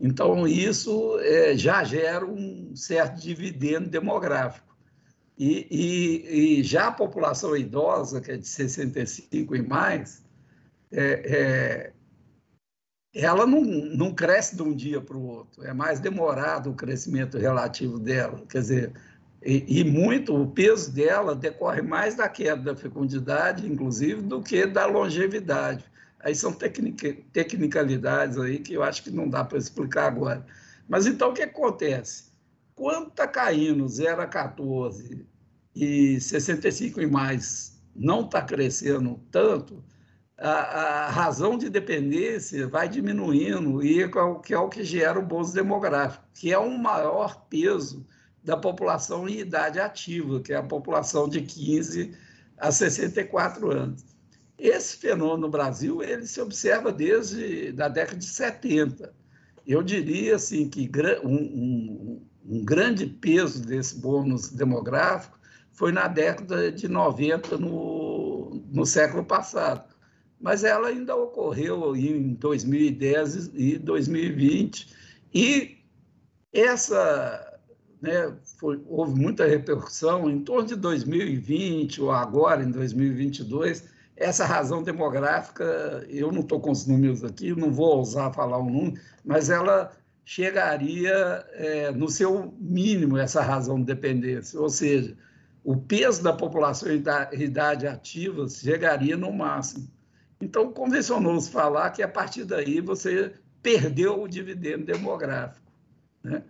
[0.00, 4.65] Então, isso é, já gera um certo dividendo demográfico.
[5.38, 10.24] E, e, e, já a população idosa, que é de 65 e mais,
[10.90, 11.92] é, é,
[13.14, 17.36] ela não, não cresce de um dia para o outro, é mais demorado o crescimento
[17.36, 18.42] relativo dela.
[18.48, 18.92] Quer dizer,
[19.44, 24.66] e, e, muito o peso dela decorre mais da queda da fecundidade, inclusive, do que
[24.66, 25.84] da longevidade.
[26.18, 30.44] Aí são tecnica, tecnicalidades aí que eu acho que não dá para explicar agora.
[30.88, 32.24] Mas então o que acontece?
[32.76, 35.26] Quando está caindo 0 a 14
[35.74, 39.82] e 65 e mais não está crescendo tanto,
[40.36, 45.18] a, a, razão de dependência vai diminuindo e é o que é o que gera
[45.18, 48.06] o bônus demográfico, que é um maior peso
[48.44, 52.14] da população em idade ativa, que é a população de 15
[52.58, 54.04] a 64 anos.
[54.58, 59.14] Esse fenômeno no Brasil ele se observa desde a década de 70.
[59.66, 60.90] Eu diria assim que
[61.24, 62.15] um, um,
[62.48, 65.38] um grande peso desse bônus demográfico
[65.72, 69.84] foi na década de 90, no, no século passado.
[70.40, 74.88] Mas ela ainda ocorreu em 2010 e 2020.
[75.34, 75.78] E
[76.52, 77.60] essa,
[78.00, 83.84] né, foi, houve muita repercussão em torno de 2020 ou agora, em 2022,
[84.16, 88.70] essa razão demográfica, eu não estou com os números aqui, não vou ousar falar um
[88.70, 89.92] número, mas ela
[90.26, 95.16] chegaria é, no seu mínimo essa razão de dependência, ou seja,
[95.62, 97.02] o peso da população em
[97.42, 99.88] idade ativa chegaria no máximo.
[100.40, 105.64] Então, convencionou-se falar que a partir daí você perdeu o dividendo demográfico.
[106.22, 106.42] Né?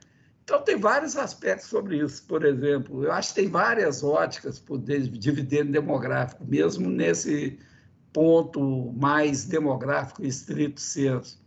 [0.42, 2.26] Então, tem vários aspectos sobre isso.
[2.26, 7.58] Por exemplo, eu acho que tem várias óticas o dividendo demográfico, mesmo nesse
[8.12, 11.38] ponto mais demográfico estrito senso.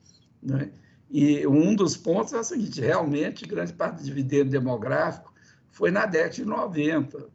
[0.41, 0.71] Né?
[1.09, 5.33] E um dos pontos é o seguinte: realmente, grande parte do dividendo demográfico
[5.71, 7.29] foi na década de 90.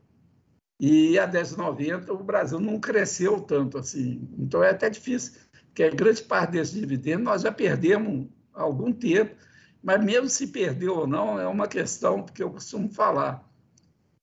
[0.78, 4.28] E a década de 90 o Brasil não cresceu tanto assim.
[4.38, 9.34] Então é até difícil, porque grande parte desse dividendo nós já perdemos há algum tempo,
[9.82, 13.48] mas mesmo se perdeu ou não, é uma questão, porque eu costumo falar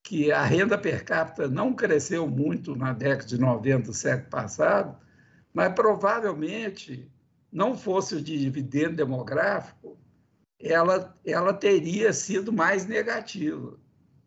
[0.04, 4.98] que a renda per capita não cresceu muito na década de 90 do século passado,
[5.54, 7.10] mas provavelmente
[7.52, 9.98] não fosse o dividendo demográfico,
[10.60, 13.78] ela, ela teria sido mais negativa.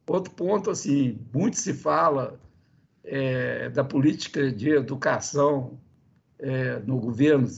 [0.07, 2.39] Outro ponto, assim, muito se fala
[3.03, 5.81] é, da política de educação
[6.39, 7.49] é, no governo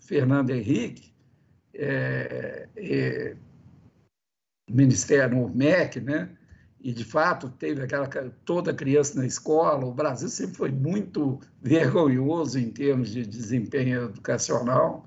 [0.00, 1.14] Fernando Henrique,
[1.72, 3.36] é, é
[4.68, 6.36] Ministério, no MEC, né?
[6.84, 8.06] e de fato teve aquela
[8.44, 9.86] toda criança na escola.
[9.86, 15.06] O Brasil sempre foi muito vergonhoso em termos de desempenho educacional.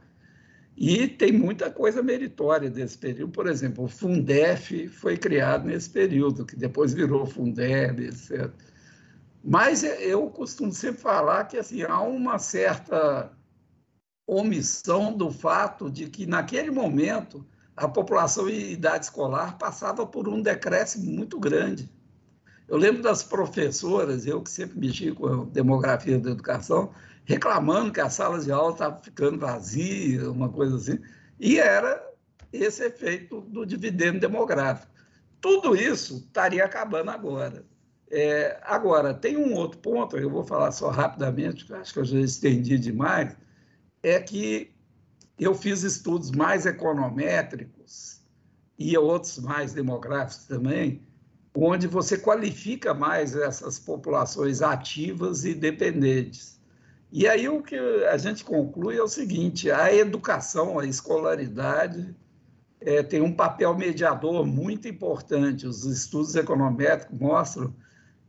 [0.79, 3.31] E tem muita coisa meritória desse período.
[3.31, 8.51] Por exemplo, o Fundef foi criado nesse período, que depois virou Fundeb, etc.
[9.43, 13.31] Mas eu costumo sempre falar que assim, há uma certa
[14.27, 17.43] omissão do fato de que, naquele momento,
[17.75, 21.89] a população em idade escolar passava por um decréscimo muito grande.
[22.67, 26.91] Eu lembro das professoras, eu que sempre mexi com a demografia da educação,
[27.27, 30.97] reclamando que as salas de aula estavam ficando vazias, uma coisa assim,
[31.37, 32.01] e era
[32.53, 34.91] esse efeito do dividendo demográfico.
[35.41, 37.65] Tudo isso estaria acabando agora.
[38.09, 42.19] É, agora, tem um outro ponto, eu vou falar só rapidamente, acho que eu já
[42.21, 43.35] estendi demais,
[44.01, 44.73] é que
[45.37, 48.21] eu fiz estudos mais econométricos
[48.79, 51.05] e outros mais demográficos também,
[51.53, 56.56] onde você qualifica mais essas populações ativas e dependentes.
[57.11, 62.15] E aí o que a gente conclui é o seguinte: a educação, a escolaridade,
[62.81, 65.65] é, tem um papel mediador muito importante.
[65.65, 67.73] Os estudos econométricos mostram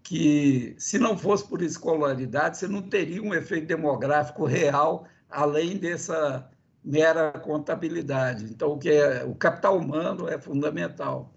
[0.02, 6.48] que, se não fosse por escolaridade, você não teria um efeito demográfico real, além dessa
[6.82, 8.44] mera contabilidade.
[8.44, 11.34] Então, o, que é, o capital humano é fundamental.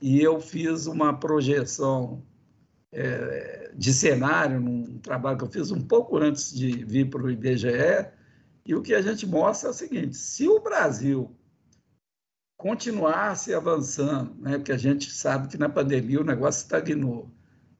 [0.00, 2.22] E eu fiz uma projeção
[2.94, 7.30] é, de cenário, num trabalho que eu fiz um pouco antes de vir para o
[7.30, 8.06] IBGE,
[8.64, 11.30] e o que a gente mostra é o seguinte: se o Brasil
[12.56, 17.28] continuasse avançando, né, porque a gente sabe que na pandemia o negócio estagnou,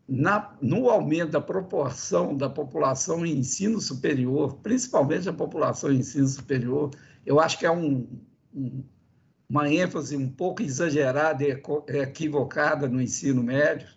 [0.06, 6.26] na, no aumento da proporção da população em ensino superior, principalmente a população em ensino
[6.26, 6.90] superior,
[7.24, 8.06] eu acho que é um,
[8.54, 8.84] um,
[9.48, 11.62] uma ênfase um pouco exagerada e
[12.02, 13.88] equivocada no ensino médio,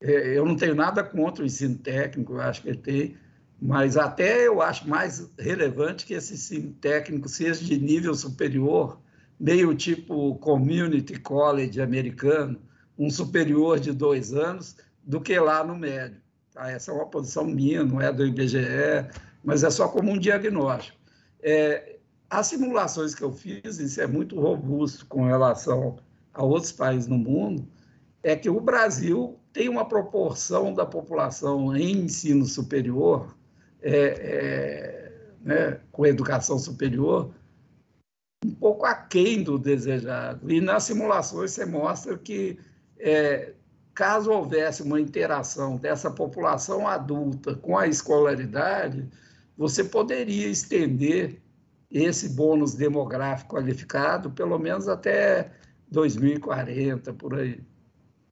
[0.00, 3.16] eu não tenho nada contra o ensino técnico, eu acho que ele tem,
[3.60, 9.00] mas até eu acho mais relevante que esse ensino técnico seja de nível superior,
[9.38, 12.60] meio tipo community college americano,
[12.96, 16.20] um superior de dois anos, do que lá no médio.
[16.52, 16.70] Tá?
[16.70, 19.08] Essa é uma posição minha, não é do IBGE,
[19.42, 20.98] mas é só como um diagnóstico.
[21.40, 25.98] É, as simulações que eu fiz, isso é muito robusto com relação
[26.34, 27.66] a outros países no mundo,
[28.28, 33.34] é que o Brasil tem uma proporção da população em ensino superior,
[33.80, 37.34] é, é, né, com educação superior,
[38.44, 40.50] um pouco aquém do desejado.
[40.52, 42.58] E nas simulações você mostra que,
[42.98, 43.54] é,
[43.94, 49.08] caso houvesse uma interação dessa população adulta com a escolaridade,
[49.56, 51.40] você poderia estender
[51.90, 55.50] esse bônus demográfico qualificado pelo menos até
[55.90, 57.66] 2040, por aí.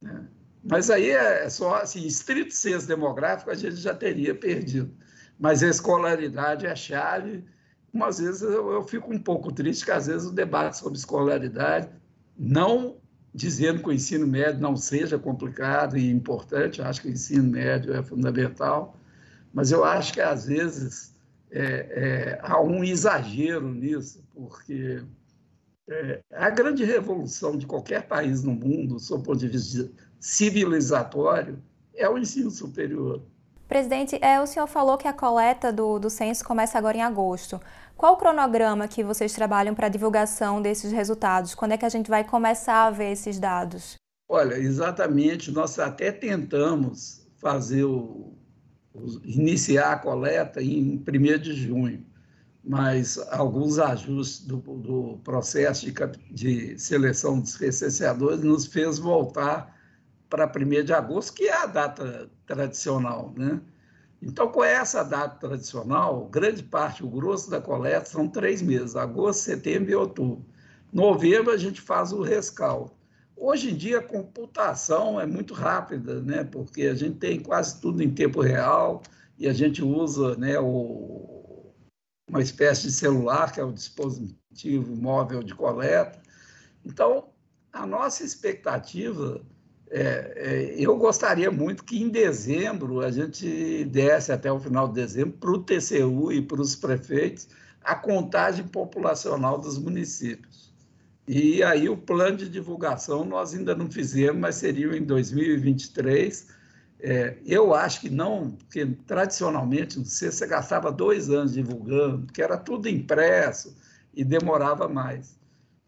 [0.01, 0.27] Né?
[0.63, 4.91] Mas aí é só, assim, estrito senso demográfico, a gente já teria perdido.
[5.39, 7.45] Mas a escolaridade é a chave.
[7.93, 11.89] Umas vezes eu, eu fico um pouco triste que, às vezes, o debate sobre escolaridade,
[12.37, 12.97] não
[13.33, 17.93] dizendo que o ensino médio não seja complicado e importante, acho que o ensino médio
[17.93, 18.97] é fundamental,
[19.53, 21.15] mas eu acho que, às vezes,
[21.51, 25.03] é, é, há um exagero nisso, porque
[25.89, 31.61] é, a grande revolução de qualquer país no mundo, sob o ponto de vista civilizatório
[31.95, 33.21] é o ensino superior.
[33.67, 37.59] Presidente, é, o senhor falou que a coleta do, do censo começa agora em agosto.
[37.97, 41.53] Qual o cronograma que vocês trabalham para a divulgação desses resultados?
[41.53, 43.95] Quando é que a gente vai começar a ver esses dados?
[44.29, 48.33] Olha, exatamente, nós até tentamos fazer o,
[48.93, 52.05] o iniciar a coleta em 1 de junho,
[52.67, 55.93] mas alguns ajustes do, do processo de,
[56.29, 59.73] de seleção dos recenseadores nos fez voltar
[60.29, 63.33] para 1 de agosto, que é a data tradicional.
[63.37, 63.61] Né?
[64.21, 69.43] Então, com essa data tradicional, grande parte, o grosso da coleta são três meses, agosto,
[69.43, 70.45] setembro e outubro.
[70.91, 72.91] Novembro a gente faz o rescaldo.
[73.37, 76.43] Hoje em dia a computação é muito rápida, né?
[76.43, 79.01] porque a gente tem quase tudo em tempo real
[79.39, 81.36] e a gente usa né, o,
[82.27, 86.21] uma espécie de celular, que é o dispositivo móvel de coleta.
[86.85, 87.29] Então,
[87.71, 89.41] a nossa expectativa
[89.89, 94.95] é, é, eu gostaria muito que em dezembro a gente desse até o final de
[94.95, 97.47] dezembro para o TCU e para os prefeitos
[97.81, 100.73] a contagem populacional dos municípios.
[101.25, 106.47] E aí o plano de divulgação nós ainda não fizemos, mas seria em 2023.
[106.99, 112.89] É, eu acho que não, porque tradicionalmente você, gastava dois anos divulgando, porque era tudo
[112.89, 113.75] impresso
[114.13, 115.37] e demorava mais.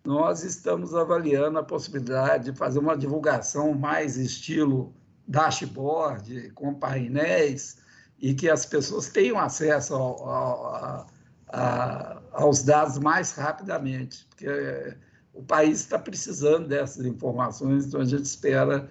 [0.06, 4.94] Nós estamos avaliando a possibilidade de fazer uma divulgação mais estilo
[5.28, 7.78] dashboard, com painéis,
[8.20, 11.08] e que as pessoas tenham acesso ao, ao,
[11.48, 14.96] a, aos dados mais rapidamente, porque
[15.34, 18.90] o país está precisando dessas informações, então a gente espera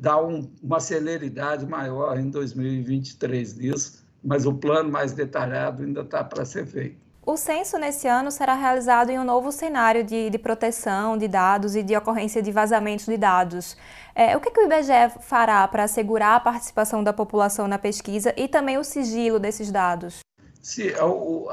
[0.00, 6.24] dar um, uma celeridade maior em 2023 nisso, mas o plano mais detalhado ainda está
[6.24, 6.96] para ser feito.
[7.24, 11.76] O censo nesse ano será realizado em um novo cenário de, de proteção de dados
[11.76, 13.76] e de ocorrência de vazamentos de dados.
[14.14, 18.32] É, o que, que o IBGE fará para assegurar a participação da população na pesquisa
[18.36, 20.20] e também o sigilo desses dados?
[20.62, 20.88] Sim,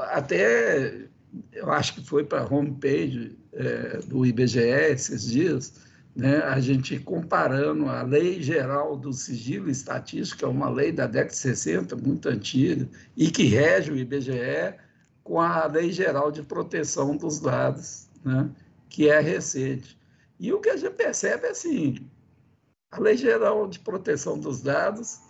[0.08, 1.06] até
[1.52, 5.74] eu acho que foi para a homepage é, do IBGE esses dias,
[6.18, 11.06] né, a gente comparando a Lei Geral do Sigilo Estatístico, que é uma lei da
[11.06, 14.74] década de 60, muito antiga, e que rege o IBGE,
[15.22, 18.50] com a Lei Geral de Proteção dos Dados, né,
[18.88, 19.96] que é recente.
[20.40, 22.04] E o que a gente percebe é assim,
[22.90, 25.20] a Lei Geral de Proteção dos Dados,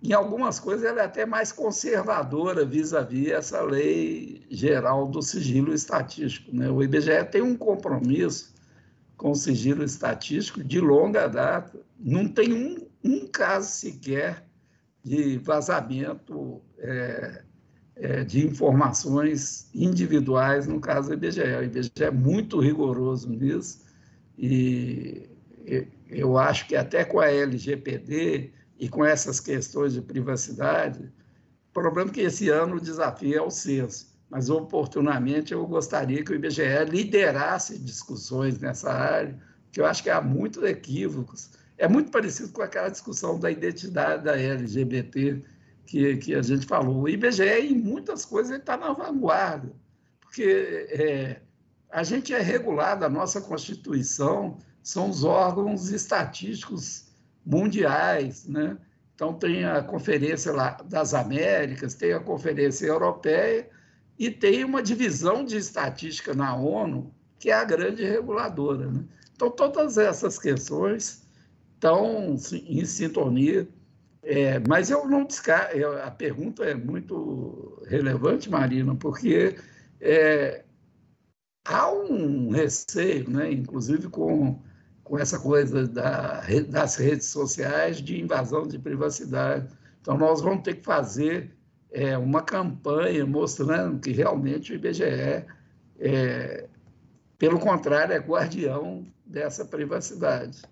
[0.00, 5.74] em algumas coisas, ela é até mais conservadora vis-à-vis -vis essa Lei Geral do Sigilo
[5.74, 6.54] Estatístico.
[6.54, 6.70] Né?
[6.70, 8.54] O IBGE tem um compromisso
[9.16, 11.80] com sigilo estatístico de longa data.
[11.98, 14.44] Não tem um, um caso sequer
[15.02, 17.42] de vazamento é,
[17.96, 21.40] é, de informações individuais, no caso do IBGE.
[21.40, 23.84] O IBGE é muito rigoroso nisso
[24.36, 25.28] e
[26.08, 31.12] eu acho que até com a LGPD e com essas questões de privacidade,
[31.70, 36.24] o problema é que esse ano o desafio é o censo, mas oportunamente eu gostaria
[36.24, 39.38] que o IBGE liderasse discussões nessa área,
[39.70, 41.50] que eu acho que há muitos equívocos.
[41.78, 45.42] É muito parecido com aquela discussão da identidade da LGBT,
[45.86, 47.02] que, que a gente falou.
[47.02, 49.72] O IBGE, em muitas coisas, está na vanguarda,
[50.20, 51.40] porque é,
[51.90, 57.06] a gente é regulado, a nossa Constituição são os órgãos estatísticos
[57.44, 58.76] mundiais, né?
[59.14, 60.52] Então, tem a Conferência
[60.84, 63.70] das Américas, tem a Conferência Europeia
[64.18, 68.90] e tem uma divisão de estatística na ONU, que é a grande reguladora.
[68.90, 69.04] Né?
[69.34, 71.26] Então, todas essas questões
[71.74, 73.68] estão em sintonia
[74.28, 79.56] é, mas eu não descarto, a pergunta é muito relevante, Marina, porque
[80.00, 80.64] é,
[81.64, 84.60] há um receio, né, inclusive com,
[85.04, 89.72] com essa coisa da, das redes sociais, de invasão de privacidade.
[90.00, 91.55] Então, nós vamos ter que fazer
[91.96, 95.44] é, uma campanha mostrando que realmente o IBGE,
[95.98, 96.68] é,
[97.38, 100.62] pelo contrário, é guardião dessa privacidade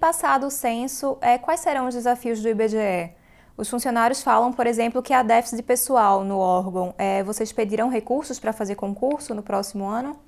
[0.00, 3.12] passado o censo, é, quais serão os desafios do IBGE?
[3.56, 6.94] Os funcionários falam, por exemplo, que há déficit de pessoal no órgão.
[6.96, 10.18] É, vocês pedirão recursos para fazer concurso no próximo ano?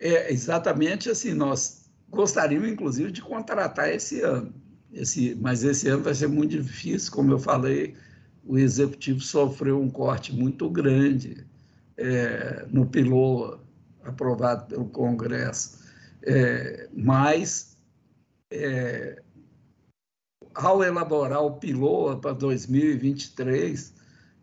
[0.00, 1.34] É, exatamente assim.
[1.34, 4.54] Nós gostaríamos, inclusive, de contratar esse ano.
[4.92, 7.96] Esse, mas esse ano vai ser muito difícil, como eu falei,
[8.46, 11.46] o executivo sofreu um corte muito grande
[11.96, 13.58] é, no pilô
[14.04, 15.84] aprovado pelo Congresso.
[16.22, 17.76] É, mas
[18.50, 19.22] é,
[20.54, 23.94] ao elaborar o PILOA para 2023,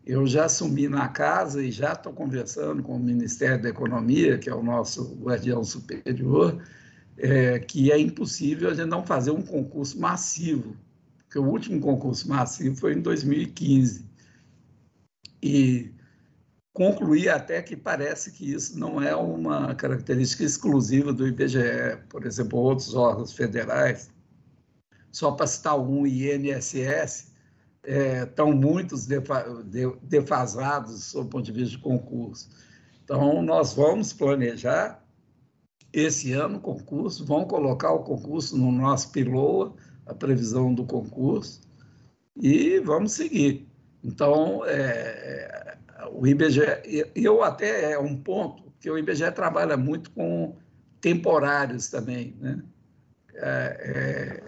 [0.06, 4.50] eu já assumi na casa e já estou conversando com o Ministério da Economia, que
[4.50, 6.62] é o nosso guardião superior,
[7.16, 10.76] é, que é impossível a gente não fazer um concurso massivo,
[11.34, 14.08] porque o último concurso massivo foi em 2015.
[15.42, 15.92] E
[16.72, 22.60] concluir até que parece que isso não é uma característica exclusiva do IBGE, por exemplo,
[22.60, 24.10] outros órgãos federais,
[25.10, 27.32] só para citar um, INSS,
[27.82, 29.08] é, estão muitos
[30.02, 32.48] defasados sob o ponto de vista de concurso.
[33.02, 35.04] Então, nós vamos planejar
[35.92, 39.74] esse ano o concurso, vamos colocar o concurso no nosso PILOA,
[40.06, 41.60] a previsão do concurso,
[42.36, 43.68] e vamos seguir.
[44.02, 45.78] Então, é,
[46.12, 46.62] o IBGE,
[47.14, 50.56] eu até é um ponto que o IBGE trabalha muito com
[51.00, 52.36] temporários também.
[52.40, 52.62] Né?
[53.34, 54.44] É, é,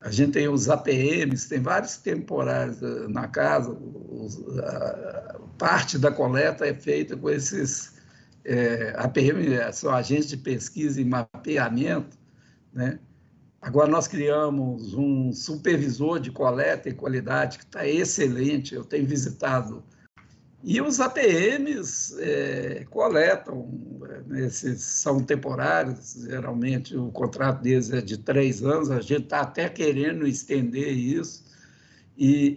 [0.00, 6.66] a gente tem os APMs, tem vários temporários na casa, os, a, parte da coleta
[6.66, 7.94] é feita com esses
[8.44, 8.92] é,
[9.72, 12.18] são agentes de pesquisa e mapeamento,
[12.72, 12.98] né?
[13.64, 19.82] Agora nós criamos um supervisor de coleta e qualidade que está excelente, eu tenho visitado
[20.66, 23.68] e os APMs é, coletam,
[24.26, 29.40] né, esses são temporários, geralmente o contrato deles é de três anos, a gente está
[29.40, 31.44] até querendo estender isso,
[32.16, 32.56] e,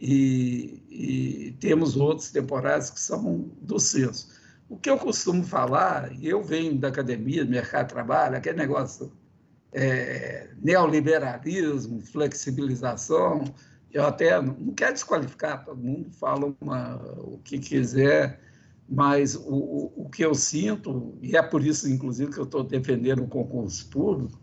[0.89, 4.29] e, e, temos outros temporários que são do censo.
[4.69, 9.11] O que eu costumo falar, eu venho da academia, do mercado de trabalho, aquele negócio
[9.73, 13.43] é, neoliberalismo, flexibilização,
[13.91, 18.39] eu até não quero desqualificar, todo mundo fala uma, o que quiser,
[18.89, 23.23] mas o, o que eu sinto, e é por isso, inclusive, que eu estou defendendo
[23.23, 24.39] o concurso público,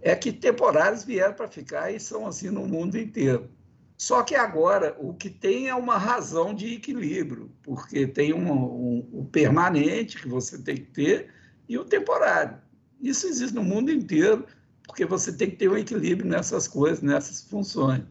[0.00, 3.50] é que temporários vieram para ficar e são assim no mundo inteiro.
[3.96, 9.08] Só que agora o que tem é uma razão de equilíbrio, porque tem um, um,
[9.12, 11.28] o permanente que você tem que ter
[11.68, 12.56] e o temporário.
[12.98, 14.46] Isso existe no mundo inteiro,
[14.90, 18.02] porque você tem que ter um equilíbrio nessas coisas, nessas funções.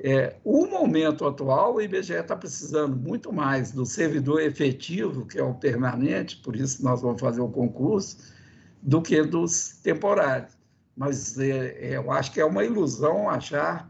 [0.00, 5.42] É, o momento atual, o IBGE está precisando muito mais do servidor efetivo, que é
[5.44, 8.18] o permanente, por isso nós vamos fazer o concurso,
[8.82, 10.58] do que dos temporários.
[10.96, 13.88] Mas é, é, eu acho que é uma ilusão achar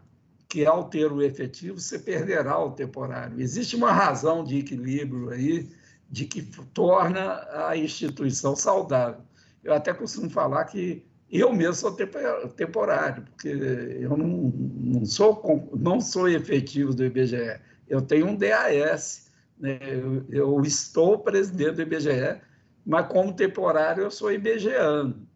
[0.50, 3.40] que ao ter o efetivo você perderá o temporário.
[3.40, 5.70] Existe uma razão de equilíbrio aí,
[6.10, 6.42] de que
[6.74, 9.22] torna a instituição saudável.
[9.64, 16.00] Eu até costumo falar que eu mesmo sou temporário, porque eu não, não, sou, não
[16.00, 17.60] sou efetivo do IBGE.
[17.86, 19.78] Eu tenho um DAS, né?
[19.82, 22.40] eu, eu estou presidente do IBGE,
[22.84, 25.28] mas como temporário eu sou IBGEano.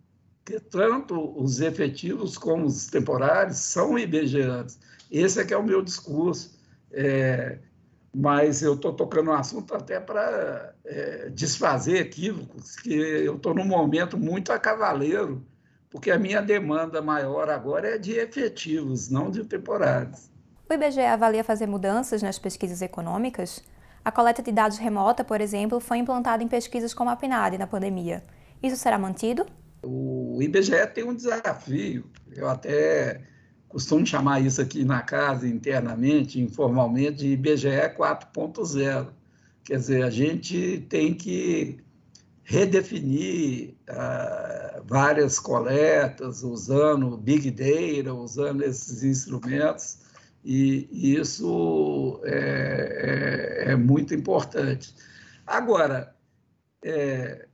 [0.42, 4.78] Porque tanto os efetivos como os temporários são IBGEanos.
[5.10, 6.58] Esse é que é o meu discurso.
[6.90, 7.58] É,
[8.14, 13.64] mas eu estou tocando um assunto até para é, desfazer equívocos, que eu estou num
[13.64, 15.46] momento muito a cavaleiro
[15.92, 20.30] porque a minha demanda maior agora é de efetivos, não de temporários.
[20.68, 23.62] O IBGE avalia fazer mudanças nas pesquisas econômicas?
[24.02, 27.66] A coleta de dados remota, por exemplo, foi implantada em pesquisas como a PNAD na
[27.66, 28.24] pandemia.
[28.62, 29.44] Isso será mantido?
[29.82, 32.06] O IBGE tem um desafio.
[32.34, 33.20] Eu até
[33.68, 37.68] costumo chamar isso aqui na casa, internamente, informalmente, de IBGE
[37.98, 39.08] 4.0.
[39.62, 41.78] Quer dizer, a gente tem que
[42.42, 49.98] redefinir uh, várias coletas, usando Big Data, usando esses instrumentos,
[50.44, 54.94] e, isso é, é, é muito importante.
[55.46, 56.14] Agora,
[56.84, 57.46] é,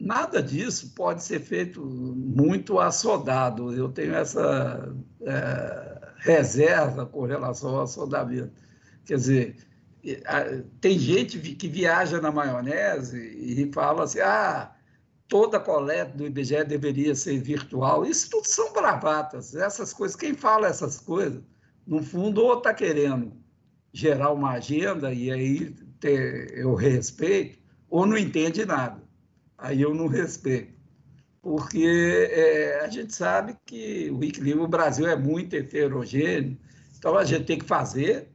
[0.00, 3.74] nada disso pode ser feito muito assodado.
[3.74, 8.52] Eu tenho essa é, reserva com relação ao assodamento.
[9.04, 9.56] Quer dizer,
[10.80, 14.73] tem gente que viaja na maionese e fala assim: ah,
[15.28, 18.04] toda coleta do IBGE deveria ser virtual.
[18.04, 19.54] Isso tudo são bravatas.
[19.54, 21.42] Essas coisas, quem fala essas coisas,
[21.86, 23.32] no fundo, ou está querendo
[23.92, 25.70] gerar uma agenda e aí
[26.00, 27.58] ter, eu respeito,
[27.88, 29.02] ou não entende nada.
[29.56, 30.74] Aí eu não respeito.
[31.40, 36.58] Porque é, a gente sabe que o equilíbrio, Brasil é muito heterogêneo,
[36.96, 38.34] então a gente tem que fazer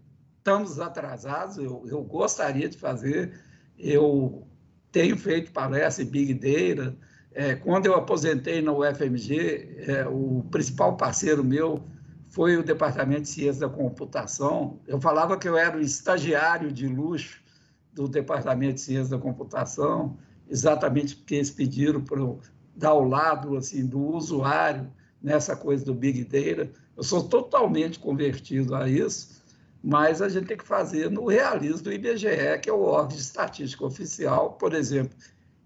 [0.50, 3.40] estamos atrasados, eu, eu gostaria de fazer,
[3.78, 4.48] eu
[4.92, 6.96] tenho feito palestra em Big Data,
[7.32, 11.84] é, quando eu aposentei na UFMG, é, o principal parceiro meu
[12.30, 14.80] foi o Departamento de Ciência da Computação.
[14.88, 17.42] Eu falava que eu era o estagiário de luxo
[17.94, 20.18] do Departamento de Ciência da Computação,
[20.50, 22.40] exatamente porque eles pediram para eu
[22.76, 26.72] dar o lado assim, do usuário nessa coisa do Big Data.
[26.96, 29.39] Eu sou totalmente convertido a isso
[29.84, 33.22] mas a gente tem que fazer no realismo do IBGE, que é o órgão de
[33.22, 34.54] estatística oficial.
[34.54, 35.18] Por exemplo,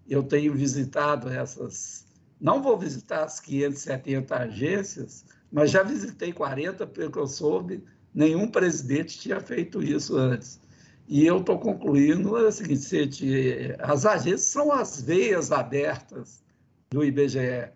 [0.08, 2.06] eu tenho visitado essas,
[2.40, 7.84] não vou visitar as 570 agências, mas já visitei 40, pelo que eu soube,
[8.14, 10.62] nenhum presidente tinha feito isso antes.
[11.08, 16.44] E eu estou concluindo é o seguinte, as agências são as veias abertas
[16.92, 17.72] do IBGE.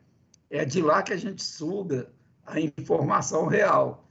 [0.50, 2.10] É de lá que a gente suga
[2.46, 4.10] a informação real.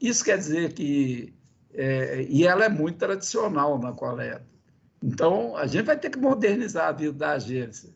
[0.00, 1.32] Isso quer dizer que
[1.74, 4.46] é, e ela é muito tradicional na coleta.
[5.02, 7.90] Então, a gente vai ter que modernizar a vida da agência.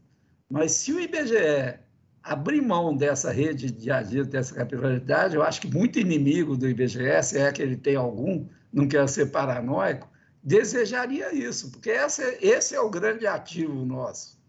[0.48, 1.78] Mas se o IBGE
[2.22, 7.22] abrir mão dessa rede de agência, dessa capilaridade, eu acho que muito inimigo do IBGE,
[7.22, 10.08] se é que ele tem algum, não quer ser paranoico,
[10.42, 14.42] desejaria isso, porque esse, esse é o grande ativo nosso.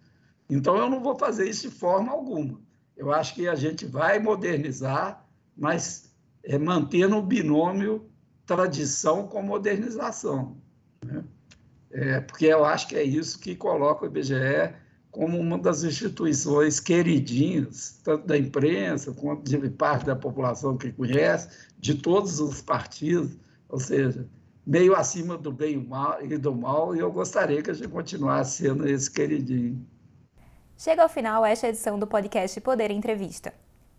[0.49, 2.61] Então, eu não vou fazer isso de forma alguma.
[2.95, 5.25] Eu acho que a gente vai modernizar,
[5.57, 8.09] mas é, mantendo o binômio
[8.45, 10.57] tradição com modernização.
[11.03, 11.23] Né?
[11.91, 14.73] É, porque eu acho que é isso que coloca o IBGE
[15.11, 21.47] como uma das instituições queridinhas, tanto da imprensa quanto de parte da população que conhece,
[21.79, 23.37] de todos os partidos,
[23.69, 24.27] ou seja,
[24.67, 25.87] meio acima do bem
[26.21, 29.87] e do mal, e eu gostaria que a gente continuasse sendo esse queridinho.
[30.77, 33.53] Chega ao final esta edição do podcast Poder Entrevista.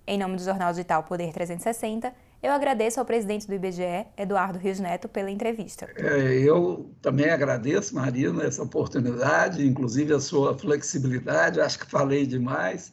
[0.07, 2.15] Em nome do Jornal Digital Poder 360,
[2.47, 5.89] eu agradeço ao presidente do IBGE, Eduardo Rios Neto, pela entrevista.
[5.97, 11.61] É, eu também agradeço, Marina, essa oportunidade, inclusive a sua flexibilidade.
[11.61, 12.93] Acho que falei demais,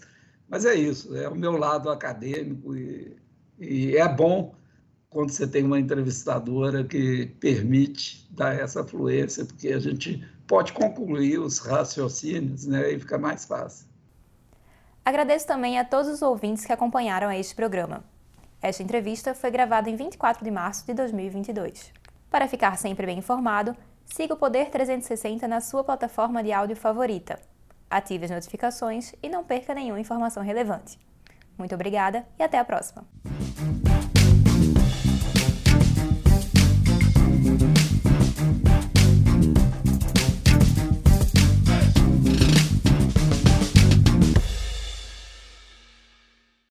[0.50, 3.16] mas é isso, é o meu lado acadêmico e,
[3.60, 4.56] e é bom
[5.08, 11.38] quando você tem uma entrevistadora que permite dar essa fluência, porque a gente pode concluir
[11.40, 13.88] os raciocínios né, e fica mais fácil.
[15.06, 18.04] Agradeço também a todos os ouvintes que acompanharam este programa.
[18.64, 21.92] Esta entrevista foi gravada em 24 de março de 2022.
[22.32, 27.38] Para ficar sempre bem informado, siga o Poder 360 na sua plataforma de áudio favorita.
[27.90, 30.98] Ative as notificações e não perca nenhuma informação relevante.
[31.58, 33.06] Muito obrigada e até a próxima!